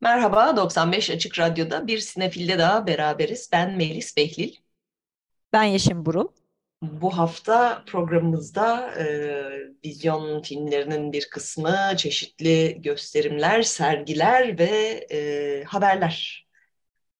Merhaba, 0.00 0.56
95 0.56 1.10
Açık 1.10 1.38
Radyo'da 1.38 1.86
bir 1.86 1.98
sinefilde 1.98 2.58
daha 2.58 2.86
beraberiz. 2.86 3.48
Ben 3.52 3.76
Melis 3.76 4.16
Behlil. 4.16 4.54
Ben 5.52 5.62
Yeşim 5.64 6.06
Burul. 6.06 6.28
Bu 6.82 7.18
hafta 7.18 7.84
programımızda 7.86 8.94
e, 8.94 9.04
vizyon 9.84 10.42
filmlerinin 10.42 11.12
bir 11.12 11.28
kısmı, 11.30 11.76
çeşitli 11.96 12.82
gösterimler, 12.82 13.62
sergiler 13.62 14.58
ve 14.58 15.06
e, 15.10 15.64
haberler. 15.64 16.46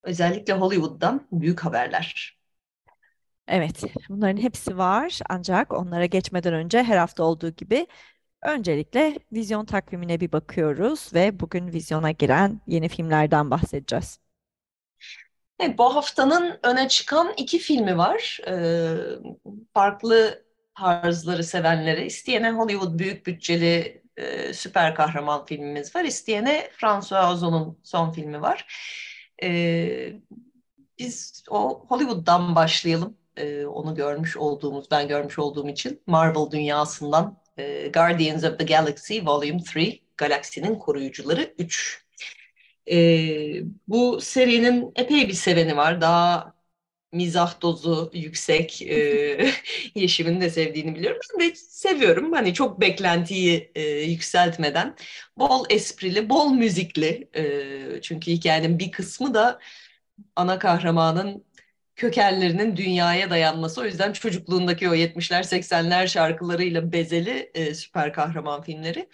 Özellikle 0.02 0.52
Hollywood'dan 0.52 1.28
büyük 1.32 1.60
haberler. 1.60 2.38
Evet, 3.48 3.82
bunların 4.08 4.42
hepsi 4.42 4.78
var 4.78 5.18
ancak 5.28 5.72
onlara 5.72 6.06
geçmeden 6.06 6.54
önce 6.54 6.82
her 6.82 6.96
hafta 6.96 7.24
olduğu 7.24 7.50
gibi 7.50 7.86
Öncelikle 8.46 9.18
vizyon 9.32 9.64
takvimine 9.64 10.20
bir 10.20 10.32
bakıyoruz 10.32 11.14
ve 11.14 11.40
bugün 11.40 11.72
vizyona 11.72 12.10
giren 12.10 12.60
yeni 12.66 12.88
filmlerden 12.88 13.50
bahsedeceğiz. 13.50 14.18
Evet, 15.60 15.78
bu 15.78 15.96
haftanın 15.96 16.58
öne 16.62 16.88
çıkan 16.88 17.32
iki 17.36 17.58
filmi 17.58 17.98
var. 17.98 18.40
Ee, 18.48 18.94
farklı 19.74 20.44
tarzları 20.78 21.44
sevenlere, 21.44 22.06
isteyene 22.06 22.50
Hollywood 22.50 22.98
büyük 22.98 23.26
bütçeli 23.26 24.02
e, 24.16 24.52
süper 24.52 24.94
kahraman 24.94 25.44
filmimiz 25.44 25.96
var. 25.96 26.04
İsteyene 26.04 26.70
François 26.72 27.32
Ozon'un 27.32 27.78
son 27.82 28.12
filmi 28.12 28.42
var. 28.42 28.66
Ee, 29.42 30.12
biz 30.98 31.44
o 31.50 31.86
Hollywood'dan 31.88 32.54
başlayalım. 32.54 33.16
Ee, 33.36 33.66
onu 33.66 33.94
görmüş 33.94 34.36
olduğumuz, 34.36 34.90
ben 34.90 35.08
görmüş 35.08 35.38
olduğum 35.38 35.68
için 35.68 36.02
Marvel 36.06 36.50
dünyasından 36.50 37.45
e, 37.58 37.88
Guardians 37.88 38.44
of 38.44 38.58
the 38.58 38.64
Galaxy 38.64 39.20
Volume 39.26 39.60
3, 39.76 40.00
Galaksinin 40.16 40.74
Koruyucuları 40.78 41.54
3. 41.58 42.04
E, 42.90 42.96
bu 43.88 44.20
serinin 44.20 44.92
epey 44.96 45.28
bir 45.28 45.32
seveni 45.34 45.76
var. 45.76 46.00
Daha 46.00 46.56
mizah 47.12 47.62
dozu 47.62 48.10
yüksek. 48.14 48.82
E, 48.82 49.52
Yeşim'in 49.94 50.40
de 50.40 50.50
sevdiğini 50.50 50.94
biliyorum. 50.94 51.20
Ben 51.40 51.50
de 51.50 51.54
seviyorum. 51.56 52.32
Hani 52.32 52.54
çok 52.54 52.80
beklentiyi 52.80 53.72
e, 53.74 53.82
yükseltmeden. 53.82 54.96
Bol 55.38 55.64
esprili, 55.70 56.28
bol 56.30 56.50
müzikli. 56.52 57.28
E, 57.36 58.02
çünkü 58.02 58.32
hikayenin 58.32 58.78
bir 58.78 58.92
kısmı 58.92 59.34
da 59.34 59.60
ana 60.36 60.58
kahramanın 60.58 61.45
kökenlerinin 61.96 62.76
dünyaya 62.76 63.30
dayanması. 63.30 63.80
O 63.80 63.84
yüzden 63.84 64.12
çocukluğundaki 64.12 64.88
o 64.88 64.94
70'ler 64.94 65.42
80'ler 65.42 66.08
şarkılarıyla 66.08 66.92
bezeli 66.92 67.50
e, 67.54 67.74
süper 67.74 68.12
kahraman 68.12 68.62
filmleri. 68.62 69.08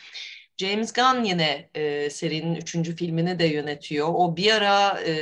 James 0.56 0.92
Gunn 0.92 1.24
yine 1.24 1.70
e, 1.74 2.10
serinin 2.10 2.54
üçüncü 2.54 2.96
filmini 2.96 3.38
de 3.38 3.44
yönetiyor. 3.44 4.08
O 4.14 4.36
bir 4.36 4.52
ara 4.52 5.00
e, 5.00 5.14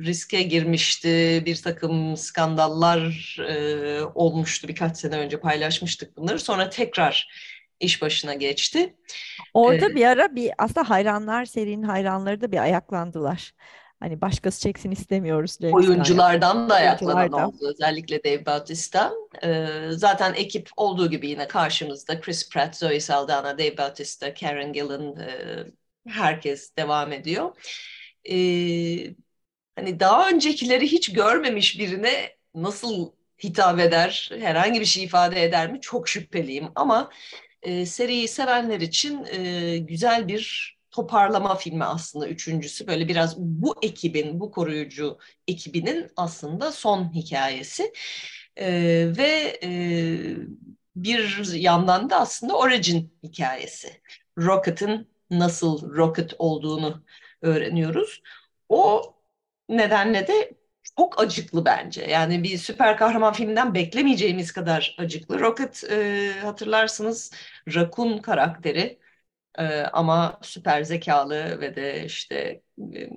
riske 0.00 0.42
girmişti. 0.42 1.42
Bir 1.46 1.56
takım 1.56 2.16
skandallar 2.16 3.36
e, 3.48 4.00
olmuştu 4.14 4.68
birkaç 4.68 4.96
sene 4.96 5.16
önce 5.16 5.40
paylaşmıştık 5.40 6.16
bunları. 6.16 6.38
Sonra 6.38 6.70
tekrar 6.70 7.28
iş 7.80 8.02
başına 8.02 8.34
geçti. 8.34 8.94
Orada 9.54 9.86
ee, 9.86 9.94
bir 9.94 10.06
ara 10.06 10.34
bir 10.36 10.50
aslında 10.58 10.90
hayranlar 10.90 11.44
serinin 11.44 11.82
hayranları 11.82 12.40
da 12.40 12.52
bir 12.52 12.58
ayaklandılar. 12.58 13.52
Hani 14.04 14.20
başkası 14.20 14.60
çeksin 14.60 14.90
istemiyoruz. 14.90 15.56
James 15.60 15.74
Oyunculardan 15.74 16.70
da 16.70 16.74
ayaklanan 16.74 17.32
oldu. 17.32 17.56
Özellikle 17.60 18.24
Dave 18.24 18.46
Bautista. 18.46 19.12
Ee, 19.44 19.66
zaten 19.90 20.34
ekip 20.34 20.70
olduğu 20.76 21.10
gibi 21.10 21.28
yine 21.28 21.48
karşımızda. 21.48 22.20
Chris 22.20 22.50
Pratt, 22.50 22.76
Zoe 22.76 23.00
Saldana, 23.00 23.58
Dave 23.58 23.78
Bautista, 23.78 24.34
Karen 24.34 24.72
Gillan 24.72 25.16
e, 25.16 25.28
herkes 26.08 26.76
devam 26.76 27.12
ediyor. 27.12 27.56
Ee, 28.30 29.14
hani 29.76 30.00
daha 30.00 30.30
öncekileri 30.30 30.92
hiç 30.92 31.12
görmemiş 31.12 31.78
birine 31.78 32.36
nasıl 32.54 33.12
hitap 33.44 33.80
eder, 33.80 34.30
herhangi 34.40 34.80
bir 34.80 34.84
şey 34.84 35.04
ifade 35.04 35.44
eder 35.44 35.72
mi 35.72 35.80
çok 35.80 36.08
şüpheliyim. 36.08 36.68
Ama 36.74 37.10
e, 37.62 37.86
seriyi 37.86 38.28
sevenler 38.28 38.80
için 38.80 39.24
e, 39.24 39.78
güzel 39.78 40.28
bir 40.28 40.73
toparlama 40.94 41.54
filmi 41.56 41.84
aslında 41.84 42.28
üçüncüsü. 42.28 42.86
Böyle 42.86 43.08
biraz 43.08 43.38
bu 43.38 43.76
ekibin, 43.82 44.40
bu 44.40 44.50
koruyucu 44.50 45.18
ekibinin 45.48 46.10
aslında 46.16 46.72
son 46.72 47.14
hikayesi. 47.14 47.92
E, 48.56 48.66
ve 49.18 49.58
e, 49.62 49.70
bir 50.96 51.52
yandan 51.54 52.10
da 52.10 52.20
aslında 52.20 52.58
origin 52.58 53.18
hikayesi. 53.22 54.00
Rocket'ın 54.38 55.08
nasıl 55.30 55.94
Rocket 55.96 56.34
olduğunu 56.38 57.04
öğreniyoruz. 57.42 58.22
O 58.68 59.02
nedenle 59.68 60.26
de 60.26 60.52
çok 60.98 61.20
acıklı 61.20 61.64
bence. 61.64 62.02
Yani 62.04 62.42
bir 62.42 62.58
süper 62.58 62.96
kahraman 62.96 63.32
filminden 63.32 63.74
beklemeyeceğimiz 63.74 64.52
kadar 64.52 64.96
acıklı. 64.98 65.40
Rocket 65.40 65.84
e, 65.90 66.32
hatırlarsınız 66.42 67.32
Rakun 67.74 68.18
karakteri 68.18 69.03
ee, 69.58 69.80
ama 69.92 70.38
süper 70.42 70.82
zekalı 70.82 71.60
ve 71.60 71.76
de 71.76 72.04
işte 72.04 72.62
e, 72.96 73.10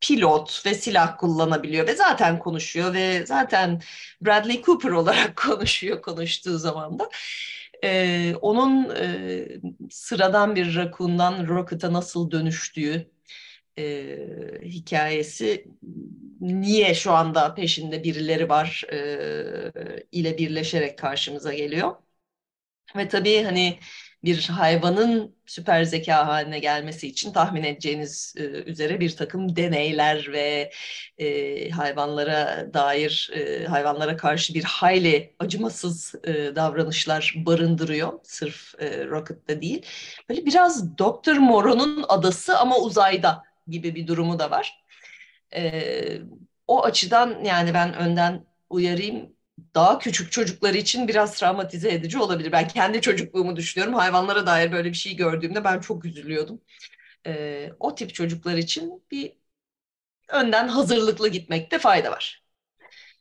pilot 0.00 0.66
ve 0.66 0.74
silah 0.74 1.18
kullanabiliyor 1.18 1.86
ve 1.86 1.94
zaten 1.96 2.38
konuşuyor 2.38 2.94
ve 2.94 3.26
zaten 3.26 3.80
Bradley 4.22 4.62
Cooper 4.62 4.90
olarak 4.90 5.36
konuşuyor 5.46 6.02
konuştuğu 6.02 6.58
zaman 6.58 6.98
da. 6.98 7.10
Ee, 7.84 8.34
onun 8.42 8.90
e, 8.96 9.48
sıradan 9.90 10.56
bir 10.56 10.76
rakundan 10.76 11.48
Rocket'a 11.48 11.92
nasıl 11.92 12.30
dönüştüğü 12.30 13.10
e, 13.78 14.18
hikayesi 14.64 15.66
niye 16.40 16.94
şu 16.94 17.12
anda 17.12 17.54
peşinde 17.54 18.04
birileri 18.04 18.48
var 18.48 18.84
e, 18.92 20.04
ile 20.12 20.38
birleşerek 20.38 20.98
karşımıza 20.98 21.54
geliyor. 21.54 21.96
Ve 22.96 23.08
tabii 23.08 23.42
hani 23.42 23.78
bir 24.24 24.48
hayvanın 24.48 25.36
süper 25.46 25.84
zeka 25.84 26.26
haline 26.26 26.58
gelmesi 26.58 27.08
için 27.08 27.32
tahmin 27.32 27.64
edeceğiniz 27.64 28.34
e, 28.36 28.42
üzere 28.42 29.00
bir 29.00 29.16
takım 29.16 29.56
deneyler 29.56 30.28
ve 30.32 30.70
e, 31.18 31.70
hayvanlara 31.70 32.70
dair, 32.74 33.30
e, 33.34 33.66
hayvanlara 33.66 34.16
karşı 34.16 34.54
bir 34.54 34.64
hayli 34.64 35.34
acımasız 35.38 36.14
e, 36.24 36.56
davranışlar 36.56 37.34
barındırıyor. 37.36 38.12
Sırf 38.22 38.74
e, 38.78 39.06
Rocket'ta 39.06 39.62
değil. 39.62 39.86
Böyle 40.28 40.46
biraz 40.46 40.98
Doktor 40.98 41.36
Moreau'nun 41.36 42.04
adası 42.08 42.58
ama 42.58 42.78
uzayda 42.78 43.42
gibi 43.68 43.94
bir 43.94 44.06
durumu 44.06 44.38
da 44.38 44.50
var. 44.50 44.84
E, 45.54 45.72
o 46.66 46.84
açıdan 46.84 47.44
yani 47.44 47.74
ben 47.74 47.94
önden 47.94 48.44
uyarayım 48.70 49.37
daha 49.74 49.98
küçük 49.98 50.32
çocuklar 50.32 50.74
için 50.74 51.08
biraz 51.08 51.38
travmatize 51.38 51.92
edici 51.92 52.18
olabilir. 52.18 52.52
Ben 52.52 52.68
kendi 52.68 53.00
çocukluğumu 53.00 53.56
düşünüyorum. 53.56 53.94
Hayvanlara 53.94 54.46
dair 54.46 54.72
böyle 54.72 54.88
bir 54.90 54.94
şey 54.96 55.16
gördüğümde 55.16 55.64
ben 55.64 55.80
çok 55.80 56.04
üzülüyordum. 56.04 56.60
Ee, 57.26 57.70
o 57.80 57.94
tip 57.94 58.14
çocuklar 58.14 58.56
için 58.58 59.04
bir 59.10 59.32
önden 60.28 60.68
hazırlıklı 60.68 61.28
gitmekte 61.28 61.78
fayda 61.78 62.10
var. 62.12 62.44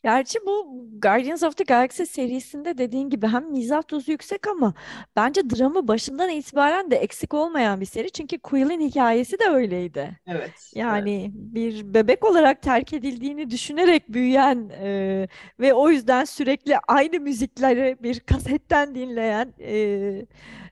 Gerçi 0.03 0.39
bu 0.45 0.85
Guardians 1.01 1.43
of 1.43 1.57
the 1.57 1.63
Galaxy 1.63 2.03
serisinde 2.03 2.77
dediğin 2.77 3.09
gibi 3.09 3.27
hem 3.27 3.51
mizah 3.51 3.89
dozu 3.89 4.11
yüksek 4.11 4.47
ama 4.47 4.73
bence 5.15 5.49
dramı 5.49 5.87
başından 5.87 6.29
itibaren 6.29 6.91
de 6.91 6.95
eksik 6.95 7.33
olmayan 7.33 7.81
bir 7.81 7.85
seri. 7.85 8.11
Çünkü 8.11 8.39
Quill'in 8.39 8.79
hikayesi 8.89 9.39
de 9.39 9.43
öyleydi. 9.49 10.19
Evet. 10.27 10.71
Yani 10.75 11.21
evet. 11.21 11.31
bir 11.33 11.93
bebek 11.93 12.25
olarak 12.25 12.61
terk 12.61 12.93
edildiğini 12.93 13.49
düşünerek 13.49 14.09
büyüyen 14.09 14.69
e, 14.81 15.27
ve 15.59 15.73
o 15.73 15.89
yüzden 15.89 16.25
sürekli 16.25 16.77
aynı 16.87 17.19
müzikleri 17.19 17.97
bir 18.03 18.19
kasetten 18.19 18.95
dinleyen 18.95 19.53
e, 19.59 20.25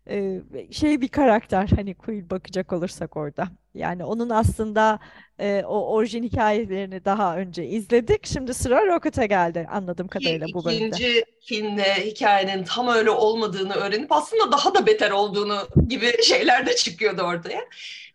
e, 0.10 0.42
şey 0.72 1.02
bir 1.02 1.08
karakter. 1.08 1.68
Hani 1.76 1.94
Quill 1.94 2.30
bakacak 2.30 2.74
olursak 2.74 3.18
orada. 3.18 3.48
Yani 3.74 4.04
onun 4.04 4.30
aslında 4.30 5.00
e, 5.40 5.64
o 5.68 5.94
orijin 5.94 6.24
hikayelerini 6.24 7.06
daha 7.06 7.38
önce 7.38 7.66
izledik. 7.66 8.26
Şimdi 8.26 8.54
sıra 8.54 8.86
Rocket'a 8.86 9.26
geldi 9.26 9.68
anladığım 9.72 10.08
kadarıyla 10.08 10.48
bu 10.54 10.66
bölümde. 10.66 10.86
İkinci 10.86 11.26
filmde 11.42 12.06
hikayenin 12.06 12.64
tam 12.64 12.88
öyle 12.88 13.10
olmadığını 13.10 13.74
öğrenip 13.74 14.12
aslında 14.12 14.52
daha 14.52 14.76
da 14.76 14.86
beter 14.86 15.12
olduğunu 15.12 15.68
gibi 15.88 16.14
şeyler 16.24 16.66
de 16.66 16.76
çıkıyordu 16.76 17.22
ortaya. 17.22 17.62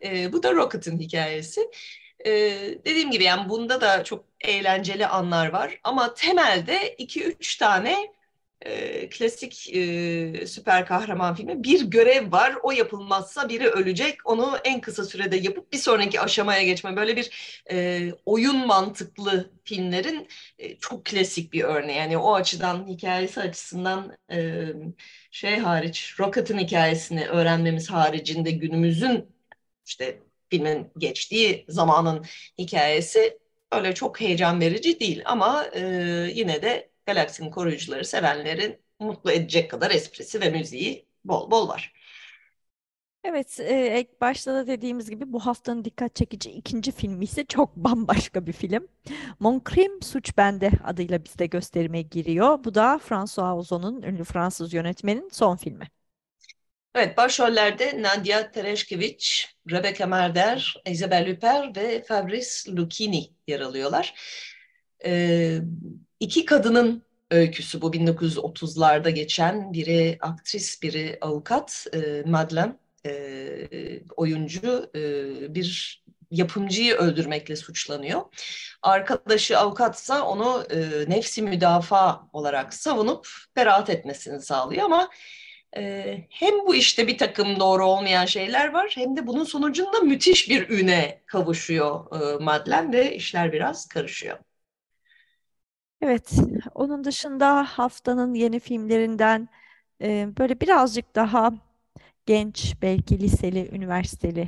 E, 0.03 0.33
bu 0.33 0.43
da 0.43 0.53
Rocket'ın 0.53 0.99
hikayesi. 0.99 1.61
E, 2.25 2.31
dediğim 2.85 3.11
gibi 3.11 3.23
yani 3.23 3.49
bunda 3.49 3.81
da 3.81 4.03
çok 4.03 4.25
eğlenceli 4.41 5.07
anlar 5.07 5.49
var 5.49 5.79
ama 5.83 6.13
temelde 6.13 6.95
iki 6.97 7.23
üç 7.23 7.55
tane 7.55 7.95
e, 8.61 9.09
klasik 9.09 9.75
e, 9.75 10.47
süper 10.47 10.85
kahraman 10.85 11.35
filmi. 11.35 11.63
Bir 11.63 11.81
görev 11.85 12.31
var 12.31 12.55
o 12.63 12.71
yapılmazsa 12.71 13.49
biri 13.49 13.67
ölecek. 13.67 14.17
Onu 14.25 14.57
en 14.63 14.81
kısa 14.81 15.05
sürede 15.05 15.35
yapıp 15.37 15.73
bir 15.73 15.77
sonraki 15.77 16.21
aşamaya 16.21 16.63
geçme. 16.63 16.95
Böyle 16.95 17.15
bir 17.15 17.29
e, 17.71 18.09
oyun 18.25 18.67
mantıklı 18.67 19.51
filmlerin 19.63 20.27
e, 20.59 20.77
çok 20.77 21.05
klasik 21.05 21.53
bir 21.53 21.63
örneği. 21.63 21.97
Yani 21.97 22.17
o 22.17 22.33
açıdan 22.35 22.87
hikayesi 22.87 23.41
açısından 23.41 24.17
e, 24.31 24.65
şey 25.31 25.57
hariç 25.57 26.15
Rocket'ın 26.19 26.57
hikayesini 26.57 27.27
öğrenmemiz 27.27 27.89
haricinde 27.89 28.51
günümüzün 28.51 29.25
işte 29.85 30.19
filmin 30.49 30.91
geçtiği 30.97 31.65
zamanın 31.67 32.25
hikayesi 32.57 33.39
öyle 33.71 33.93
çok 33.93 34.21
heyecan 34.21 34.61
verici 34.61 34.99
değil. 34.99 35.21
Ama 35.25 35.65
e, 35.73 35.81
yine 36.35 36.61
de 36.61 36.90
Galaksinin 37.05 37.51
koruyucuları 37.51 38.05
sevenlerin 38.05 38.81
mutlu 38.99 39.31
edecek 39.31 39.71
kadar 39.71 39.91
esprisi 39.91 40.41
ve 40.41 40.49
müziği 40.49 41.07
bol 41.25 41.51
bol 41.51 41.67
var. 41.67 41.93
Evet, 43.23 43.59
e, 43.59 44.07
başta 44.21 44.53
da 44.53 44.67
dediğimiz 44.67 45.09
gibi 45.09 45.33
bu 45.33 45.39
haftanın 45.39 45.85
dikkat 45.85 46.15
çekici 46.15 46.51
ikinci 46.51 46.91
filmi 46.91 47.23
ise 47.23 47.45
çok 47.45 47.75
bambaşka 47.75 48.47
bir 48.47 48.53
film. 48.53 48.87
Mon 49.39 49.61
Crime 49.69 50.01
Suç 50.01 50.37
Bende 50.37 50.71
adıyla 50.83 51.25
bizde 51.25 51.45
gösterime 51.45 52.01
giriyor. 52.01 52.63
Bu 52.63 52.75
da 52.75 52.97
François 52.97 53.57
Ozon'un 53.57 54.01
ünlü 54.01 54.23
Fransız 54.23 54.73
yönetmenin 54.73 55.29
son 55.31 55.55
filmi. 55.55 55.87
Evet, 56.95 57.17
başrollerde 57.17 58.01
Nadia 58.01 58.51
Tereshkevich, 58.51 59.45
Rebecca 59.71 60.07
Marder, 60.07 60.81
Isabelle 60.85 61.33
Huppert 61.33 61.77
ve 61.77 62.03
Fabrice 62.03 62.71
Lucchini 62.75 63.29
yer 63.47 63.59
alıyorlar. 63.59 64.13
Ee, 65.05 65.59
iki 66.21 66.45
kadının 66.45 67.03
öyküsü 67.31 67.81
bu 67.81 67.93
1930'larda 67.93 69.09
geçen 69.09 69.73
biri 69.73 70.17
aktris, 70.21 70.81
biri 70.83 71.17
avukat, 71.21 71.87
e, 71.93 72.23
Madeleine 72.25 72.75
e, 73.05 73.11
oyuncu 74.17 74.91
e, 74.95 75.01
bir 75.55 76.01
yapımcıyı 76.31 76.95
öldürmekle 76.95 77.55
suçlanıyor. 77.55 78.21
Arkadaşı 78.81 79.57
avukatsa 79.57 80.25
onu 80.25 80.65
e, 80.71 80.79
nefsi 81.07 81.41
müdafaa 81.41 82.27
olarak 82.33 82.73
savunup 82.73 83.27
beraat 83.55 83.89
etmesini 83.89 84.41
sağlıyor 84.41 84.85
ama 84.85 85.09
e, 85.77 86.17
hem 86.29 86.53
bu 86.67 86.75
işte 86.75 87.07
bir 87.07 87.17
takım 87.17 87.59
doğru 87.59 87.85
olmayan 87.85 88.25
şeyler 88.25 88.73
var 88.73 88.91
hem 88.95 89.17
de 89.17 89.27
bunun 89.27 89.43
sonucunda 89.43 89.99
müthiş 89.99 90.49
bir 90.49 90.69
üne 90.69 91.21
kavuşuyor 91.25 92.21
e, 92.21 92.43
Madlen 92.43 92.93
ve 92.93 93.15
işler 93.15 93.53
biraz 93.53 93.87
karışıyor. 93.87 94.37
Evet, 96.01 96.31
onun 96.75 97.03
dışında 97.03 97.63
haftanın 97.63 98.33
yeni 98.33 98.59
filmlerinden 98.59 99.49
e, 100.01 100.29
böyle 100.37 100.61
birazcık 100.61 101.15
daha 101.15 101.53
genç, 102.25 102.75
belki 102.81 103.19
liseli, 103.19 103.69
üniversiteli 103.73 104.47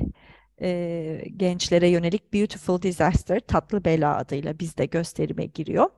e, 0.62 1.24
gençlere 1.38 1.90
yönelik 1.90 2.34
Beautiful 2.34 2.82
Disaster, 2.82 3.40
Tatlı 3.40 3.86
Bela 3.86 4.18
adıyla 4.18 4.60
bizde 4.60 4.86
gösterime 4.86 5.46
giriyor. 5.46 5.90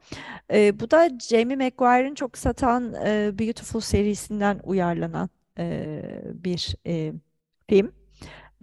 E, 0.53 0.79
bu 0.79 0.91
da 0.91 1.09
Jamie 1.19 1.55
McGuire'ın 1.55 2.15
çok 2.15 2.37
satan 2.37 2.93
e, 3.05 3.31
Beautiful 3.39 3.79
serisinden 3.81 4.59
uyarlanan 4.63 5.29
e, 5.59 6.01
bir 6.33 6.75
e, 6.87 7.13
film. 7.69 7.93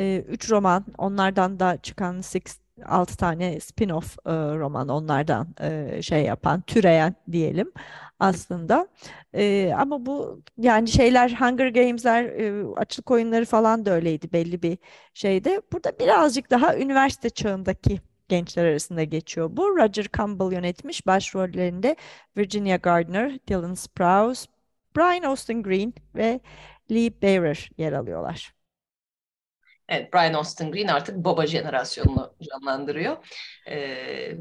E, 0.01 0.25
üç 0.29 0.51
roman, 0.51 0.87
onlardan 0.99 1.61
da 1.61 1.79
çıkan 1.83 2.21
Six 2.21 2.62
6 2.87 3.17
tane 3.17 3.61
spin-off 3.61 4.17
e, 4.27 4.59
roman 4.59 4.89
onlardan 4.89 5.55
e, 5.61 6.03
şey 6.03 6.23
yapan, 6.25 6.61
türeyen 6.61 7.15
diyelim 7.33 7.73
aslında. 8.19 8.89
E, 9.35 9.73
ama 9.79 10.07
bu 10.07 10.43
yani 10.59 10.89
şeyler 10.89 11.31
Hunger 11.31 11.69
Games'ler, 11.69 12.25
e, 12.25 12.67
açlık 12.77 13.11
oyunları 13.11 13.45
falan 13.45 13.87
da 13.87 13.91
öyleydi 13.91 14.33
belli 14.33 14.63
bir 14.63 14.79
şeyde. 15.15 15.63
Burada 15.73 15.99
birazcık 15.99 16.51
daha 16.51 16.77
üniversite 16.77 17.31
çağındaki 17.31 18.01
gençler 18.29 18.65
arasında 18.65 19.05
geçiyor 19.05 19.51
bu. 19.53 19.77
Roger 19.77 20.07
Campbell 20.19 20.53
yönetmiş 20.53 21.07
başrollerinde 21.07 21.97
Virginia 22.37 22.77
Gardner, 22.77 23.39
Dylan 23.49 23.75
Sprouse, 23.75 24.47
Brian 24.97 25.23
Austin 25.23 25.63
Green 25.63 25.95
ve 26.15 26.41
Lee 26.91 27.23
Bearer 27.23 27.71
yer 27.79 27.93
alıyorlar. 27.93 28.55
Evet, 29.89 30.13
Brian 30.15 30.35
Austin 30.35 30.73
Green 30.73 30.89
artık 30.89 31.17
baba 31.17 31.47
jenerasyonunu 31.47 32.35
canlandırıyor. 32.43 33.17
Ee, 33.69 34.33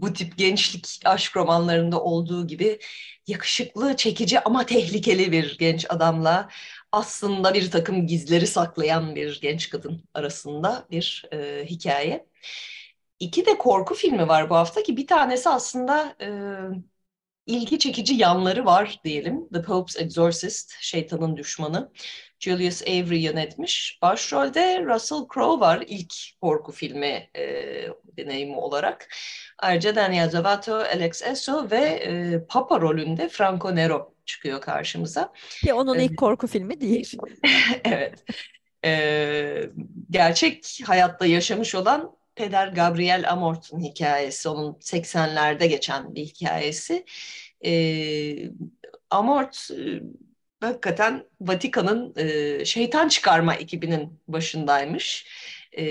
bu 0.00 0.12
tip 0.12 0.38
gençlik 0.38 1.00
aşk 1.04 1.36
romanlarında 1.36 2.00
olduğu 2.02 2.46
gibi 2.46 2.78
yakışıklı, 3.26 3.96
çekici 3.96 4.40
ama 4.40 4.66
tehlikeli 4.66 5.32
bir 5.32 5.58
genç 5.58 5.86
adamla 5.88 6.48
aslında 6.92 7.54
bir 7.54 7.70
takım 7.70 8.06
gizleri 8.06 8.46
saklayan 8.46 9.14
bir 9.14 9.40
genç 9.40 9.70
kadın 9.70 10.04
arasında 10.14 10.86
bir 10.90 11.24
e, 11.32 11.64
hikaye. 11.66 12.26
İki 13.20 13.46
de 13.46 13.58
korku 13.58 13.94
filmi 13.94 14.28
var 14.28 14.50
bu 14.50 14.54
hafta 14.56 14.82
ki 14.82 14.96
bir 14.96 15.06
tanesi 15.06 15.48
aslında 15.48 16.16
e, 16.20 16.28
ilgi 17.46 17.78
çekici 17.78 18.14
yanları 18.14 18.64
var 18.64 19.00
diyelim. 19.04 19.48
The 19.48 19.62
Pope's 19.62 19.96
Exorcist, 20.00 20.74
Şeytanın 20.80 21.36
Düşmanı. 21.36 21.92
Julius 22.44 22.82
Avery 22.82 23.18
yönetmiş. 23.18 23.98
Başrolde 24.02 24.84
Russell 24.84 25.26
Crowe 25.34 25.60
var 25.60 25.84
ilk 25.86 26.14
korku 26.40 26.72
filmi 26.72 27.30
e, 27.36 27.44
deneyimi 28.16 28.56
olarak. 28.56 29.08
Ayrıca 29.58 29.96
Daniel 29.96 30.30
Zavato, 30.30 30.74
Alex 30.74 31.22
Esso 31.22 31.70
ve 31.70 31.78
e, 31.78 32.40
Papa 32.48 32.80
rolünde 32.80 33.28
Franco 33.28 33.76
Nero 33.76 34.14
çıkıyor 34.26 34.60
karşımıza. 34.60 35.32
Ki 35.64 35.74
onun 35.74 35.98
ilk 35.98 36.16
korku 36.16 36.46
filmi 36.46 36.80
değil. 36.80 37.16
evet. 37.84 38.24
E, 38.84 39.70
gerçek 40.10 40.80
hayatta 40.86 41.26
yaşamış 41.26 41.74
olan 41.74 42.16
Peder 42.34 42.68
Gabriel 42.68 43.30
Amort'un 43.30 43.80
hikayesi. 43.80 44.48
Onun 44.48 44.72
80'lerde 44.72 45.66
geçen 45.66 46.14
bir 46.14 46.24
hikayesi. 46.24 47.04
E, 47.64 47.72
Amort 49.10 49.70
hakikaten 50.64 51.24
Vatikan'ın 51.40 52.14
e, 52.16 52.64
şeytan 52.64 53.08
çıkarma 53.08 53.54
ekibinin 53.54 54.20
başındaymış. 54.28 55.26
E, 55.72 55.84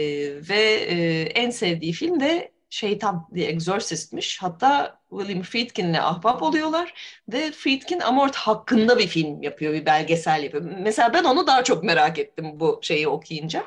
ve 0.49 0.61
e, 0.89 1.21
en 1.21 1.49
sevdiği 1.49 1.93
film 1.93 2.19
de 2.19 2.53
Şeytan, 2.69 3.29
The 3.35 3.43
Exorcist'miş. 3.43 4.41
Hatta 4.41 4.99
William 5.09 5.41
Friedkin'le 5.41 5.93
ahbap 5.93 6.43
oluyorlar 6.43 6.93
ve 7.33 7.51
Friedkin 7.51 7.99
Amort 7.99 8.35
hakkında 8.35 8.97
bir 8.97 9.07
film 9.07 9.41
yapıyor, 9.43 9.73
bir 9.73 9.85
belgesel 9.85 10.43
yapıyor. 10.43 10.63
Mesela 10.79 11.13
ben 11.13 11.23
onu 11.23 11.47
daha 11.47 11.63
çok 11.63 11.83
merak 11.83 12.19
ettim 12.19 12.59
bu 12.59 12.79
şeyi 12.81 13.07
okuyunca. 13.07 13.63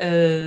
Ee, 0.00 0.42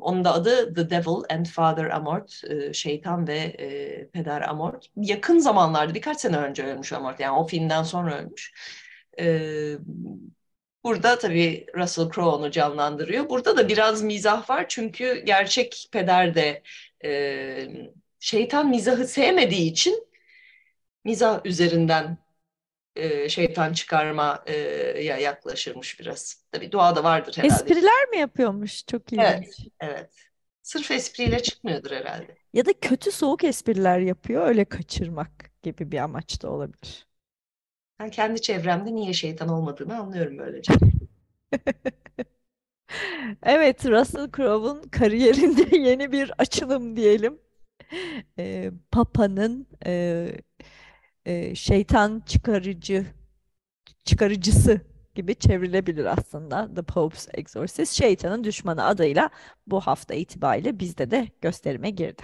onun 0.00 0.24
da 0.24 0.34
adı 0.34 0.74
The 0.74 0.90
Devil 0.90 1.34
and 1.34 1.46
Father 1.46 1.84
Amort, 1.84 2.42
e, 2.44 2.72
Şeytan 2.72 3.28
ve 3.28 3.38
e, 3.38 4.08
Peder 4.08 4.40
Amort. 4.40 4.86
Yakın 4.96 5.38
zamanlarda, 5.38 5.94
birkaç 5.94 6.20
sene 6.20 6.36
önce 6.36 6.64
ölmüş 6.64 6.92
Amort, 6.92 7.20
yani 7.20 7.38
o 7.38 7.46
filmden 7.46 7.82
sonra 7.82 8.18
ölmüş. 8.18 8.52
Ee, 9.18 9.76
burada 10.84 11.18
tabii 11.18 11.66
Russell 11.76 12.04
Crowe 12.04 12.22
onu 12.36 12.50
canlandırıyor. 12.50 13.28
Burada 13.28 13.56
da 13.56 13.68
biraz 13.68 14.02
mizah 14.02 14.50
var 14.50 14.64
çünkü 14.68 15.22
gerçek 15.26 15.88
peder 15.92 16.34
de 16.34 16.62
e, 17.04 17.68
şeytan 18.20 18.68
mizahı 18.68 19.06
sevmediği 19.06 19.70
için 19.70 20.08
mizah 21.04 21.40
üzerinden 21.46 22.18
e, 22.96 23.28
şeytan 23.28 23.72
çıkarma 23.72 24.44
e, 24.46 24.56
ya 25.02 25.16
yaklaşırmış 25.18 26.00
biraz. 26.00 26.44
Tabii 26.52 26.72
doğada 26.72 27.04
vardır 27.04 27.34
herhalde. 27.38 27.54
Espriler 27.54 28.08
mi 28.08 28.18
yapıyormuş? 28.18 28.86
Çok 28.86 29.12
ilginç. 29.12 29.24
Evet, 29.24 29.58
evet. 29.80 30.10
Sırf 30.62 30.90
espriyle 30.90 31.42
çıkmıyordur 31.42 31.90
herhalde. 31.90 32.36
Ya 32.52 32.66
da 32.66 32.72
kötü 32.80 33.12
soğuk 33.12 33.44
espriler 33.44 33.98
yapıyor, 33.98 34.46
öyle 34.46 34.64
kaçırmak 34.64 35.30
gibi 35.62 35.92
bir 35.92 35.98
amaç 35.98 36.42
da 36.42 36.50
olabilir. 36.50 37.06
Ben 38.02 38.10
kendi 38.10 38.40
çevremde 38.42 38.94
niye 38.94 39.12
şeytan 39.12 39.48
olmadığını 39.48 39.96
anlıyorum 39.98 40.38
böylece. 40.38 40.72
Evet, 43.42 43.86
Russell 43.86 44.30
Crowe'un 44.36 44.82
kariyerinde 44.88 45.76
yeni 45.78 46.12
bir 46.12 46.32
açılım 46.38 46.96
diyelim. 46.96 47.38
Ee, 48.38 48.70
Papa'nın 48.92 49.66
e, 49.86 50.28
e, 51.26 51.54
şeytan 51.54 52.22
çıkarıcı 52.26 53.06
çıkarıcısı 54.04 54.80
gibi 55.14 55.34
çevrilebilir 55.34 56.04
aslında. 56.04 56.74
The 56.74 56.82
Pope's 56.82 57.28
Exorcist, 57.34 57.92
şeytanın 57.94 58.44
düşmanı 58.44 58.84
adıyla 58.84 59.30
bu 59.66 59.80
hafta 59.80 60.14
itibariyle 60.14 60.80
bizde 60.80 61.10
de 61.10 61.28
gösterime 61.42 61.90
girdi. 61.90 62.22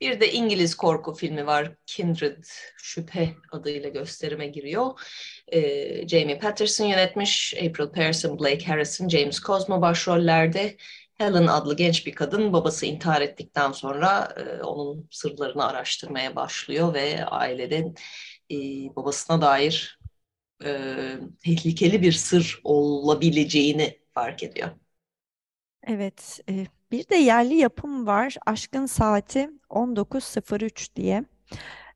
Bir 0.00 0.20
de 0.20 0.32
İngiliz 0.32 0.74
korku 0.74 1.14
filmi 1.14 1.46
var. 1.46 1.72
Kindred 1.86 2.44
Şüphe 2.76 3.34
adıyla 3.52 3.88
gösterime 3.88 4.46
giriyor. 4.46 5.00
Ee, 5.48 6.08
Jamie 6.08 6.38
Patterson 6.38 6.86
yönetmiş. 6.86 7.54
April 7.54 7.88
Pearson, 7.92 8.38
Blake 8.38 8.64
Harrison, 8.66 9.08
James 9.08 9.40
Cosmo 9.40 9.80
başrollerde. 9.82 10.76
Helen 11.14 11.46
adlı 11.46 11.76
genç 11.76 12.06
bir 12.06 12.12
kadın 12.14 12.52
babası 12.52 12.86
intihar 12.86 13.20
ettikten 13.22 13.72
sonra 13.72 14.34
e, 14.36 14.62
onun 14.62 15.08
sırlarını 15.10 15.66
araştırmaya 15.66 16.36
başlıyor 16.36 16.94
ve 16.94 17.24
aileden 17.26 17.94
e, 18.50 18.56
babasına 18.96 19.40
dair 19.42 19.98
e, 20.64 20.78
tehlikeli 21.44 22.02
bir 22.02 22.12
sır 22.12 22.60
olabileceğini 22.64 23.98
fark 24.14 24.42
ediyor. 24.42 24.70
Evet, 25.82 26.40
e, 26.48 26.66
bir 26.94 27.08
de 27.08 27.16
yerli 27.16 27.54
yapım 27.54 28.06
var. 28.06 28.36
Aşkın 28.46 28.86
Saati 28.86 29.50
1903 29.70 30.96
diye. 30.96 31.24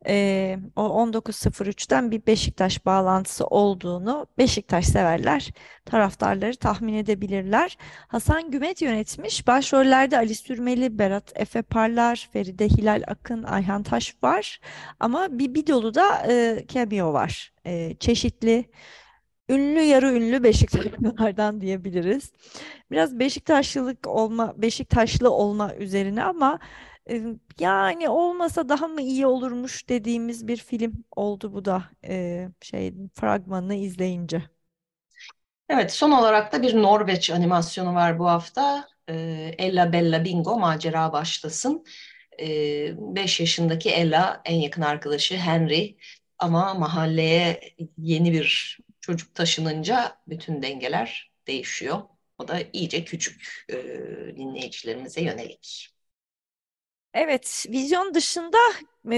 e, 0.08 0.58
o 0.76 0.82
19.03'ten 0.82 2.10
bir 2.10 2.26
Beşiktaş 2.26 2.86
bağlantısı 2.86 3.46
olduğunu 3.46 4.26
Beşiktaş 4.38 4.86
severler, 4.86 5.50
taraftarları 5.84 6.56
tahmin 6.56 6.94
edebilirler. 6.94 7.78
Hasan 8.08 8.50
Gümet 8.50 8.82
yönetmiş. 8.82 9.46
Başrollerde 9.46 10.16
Ali 10.18 10.34
Sürmeli, 10.34 10.98
Berat 10.98 11.32
Efe 11.34 11.62
Parlar, 11.62 12.28
Feride 12.32 12.68
Hilal 12.68 13.02
Akın, 13.06 13.42
Ayhan 13.42 13.82
Taş 13.82 14.16
var. 14.22 14.60
Ama 15.00 15.38
bir, 15.38 15.54
bir 15.54 15.66
dolu 15.66 15.94
da 15.94 16.26
e, 16.28 16.64
cameo 16.68 17.12
var. 17.12 17.52
E, 17.66 17.94
çeşitli 18.00 18.70
ünlü 19.48 19.80
yarı 19.80 20.12
ünlü 20.14 20.42
Beşiktaşlılardan 20.42 21.60
diyebiliriz. 21.60 22.32
Biraz 22.90 23.18
Beşiktaşlılık 23.18 24.06
olma, 24.06 24.54
Beşiktaşlı 24.62 25.30
olma 25.30 25.74
üzerine 25.74 26.24
ama 26.24 26.58
e, 27.10 27.22
yani 27.60 28.08
olmasa 28.08 28.68
daha 28.68 28.88
mı 28.88 29.02
iyi 29.02 29.26
olurmuş 29.26 29.88
dediğimiz 29.88 30.48
bir 30.48 30.56
film 30.56 31.04
oldu 31.16 31.52
bu 31.52 31.64
da 31.64 31.84
e, 32.04 32.48
şey 32.62 32.94
fragmanını 33.14 33.74
izleyince. 33.74 34.42
Evet, 35.68 35.92
son 35.92 36.10
olarak 36.10 36.52
da 36.52 36.62
bir 36.62 36.74
Norveç 36.82 37.30
animasyonu 37.30 37.94
var 37.94 38.18
bu 38.18 38.28
hafta. 38.28 38.88
E, 39.08 39.14
Ella 39.58 39.92
Bella 39.92 40.24
Bingo 40.24 40.58
macera 40.58 41.12
başlasın. 41.12 41.84
5 42.38 43.40
yaşındaki 43.40 43.90
Ella 43.90 44.42
en 44.44 44.56
yakın 44.56 44.82
arkadaşı 44.82 45.36
Henry 45.36 45.96
ama 46.38 46.74
mahalleye 46.74 47.60
yeni 47.98 48.32
bir 48.32 48.78
çocuk 49.08 49.34
taşınınca 49.34 50.16
bütün 50.26 50.62
dengeler 50.62 51.32
değişiyor. 51.46 52.02
O 52.38 52.48
da 52.48 52.58
iyice 52.72 53.04
küçük 53.04 53.66
e, 53.68 53.76
dinleyicilerimize 54.36 55.22
yönelik. 55.22 55.88
Evet, 57.14 57.66
vizyon 57.68 58.14
dışında 58.14 58.58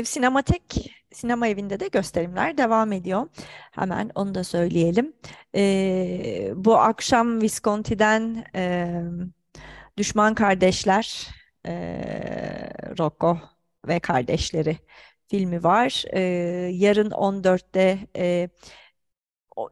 sinematek 0.05 0.95
sinema 1.13 1.49
evinde 1.49 1.81
de 1.81 1.89
gösterimler 1.89 2.59
devam 2.59 2.93
ediyor. 2.93 3.29
Hemen 3.71 4.11
onu 4.15 4.35
da 4.35 4.45
söyleyelim. 4.45 5.13
Ee, 5.55 6.53
bu 6.55 6.77
akşam 6.77 7.43
Visconti'den 7.43 8.45
e, 8.55 8.95
Düşman 9.97 10.35
Kardeşler, 10.35 11.29
e, 11.67 11.73
Rocco 12.99 13.39
ve 13.89 14.01
Kardeşleri 14.01 14.77
filmi 15.29 15.65
var. 15.65 16.05
E, 16.13 16.21
yarın 16.73 17.11
14'te 17.11 17.99
e, 18.17 18.49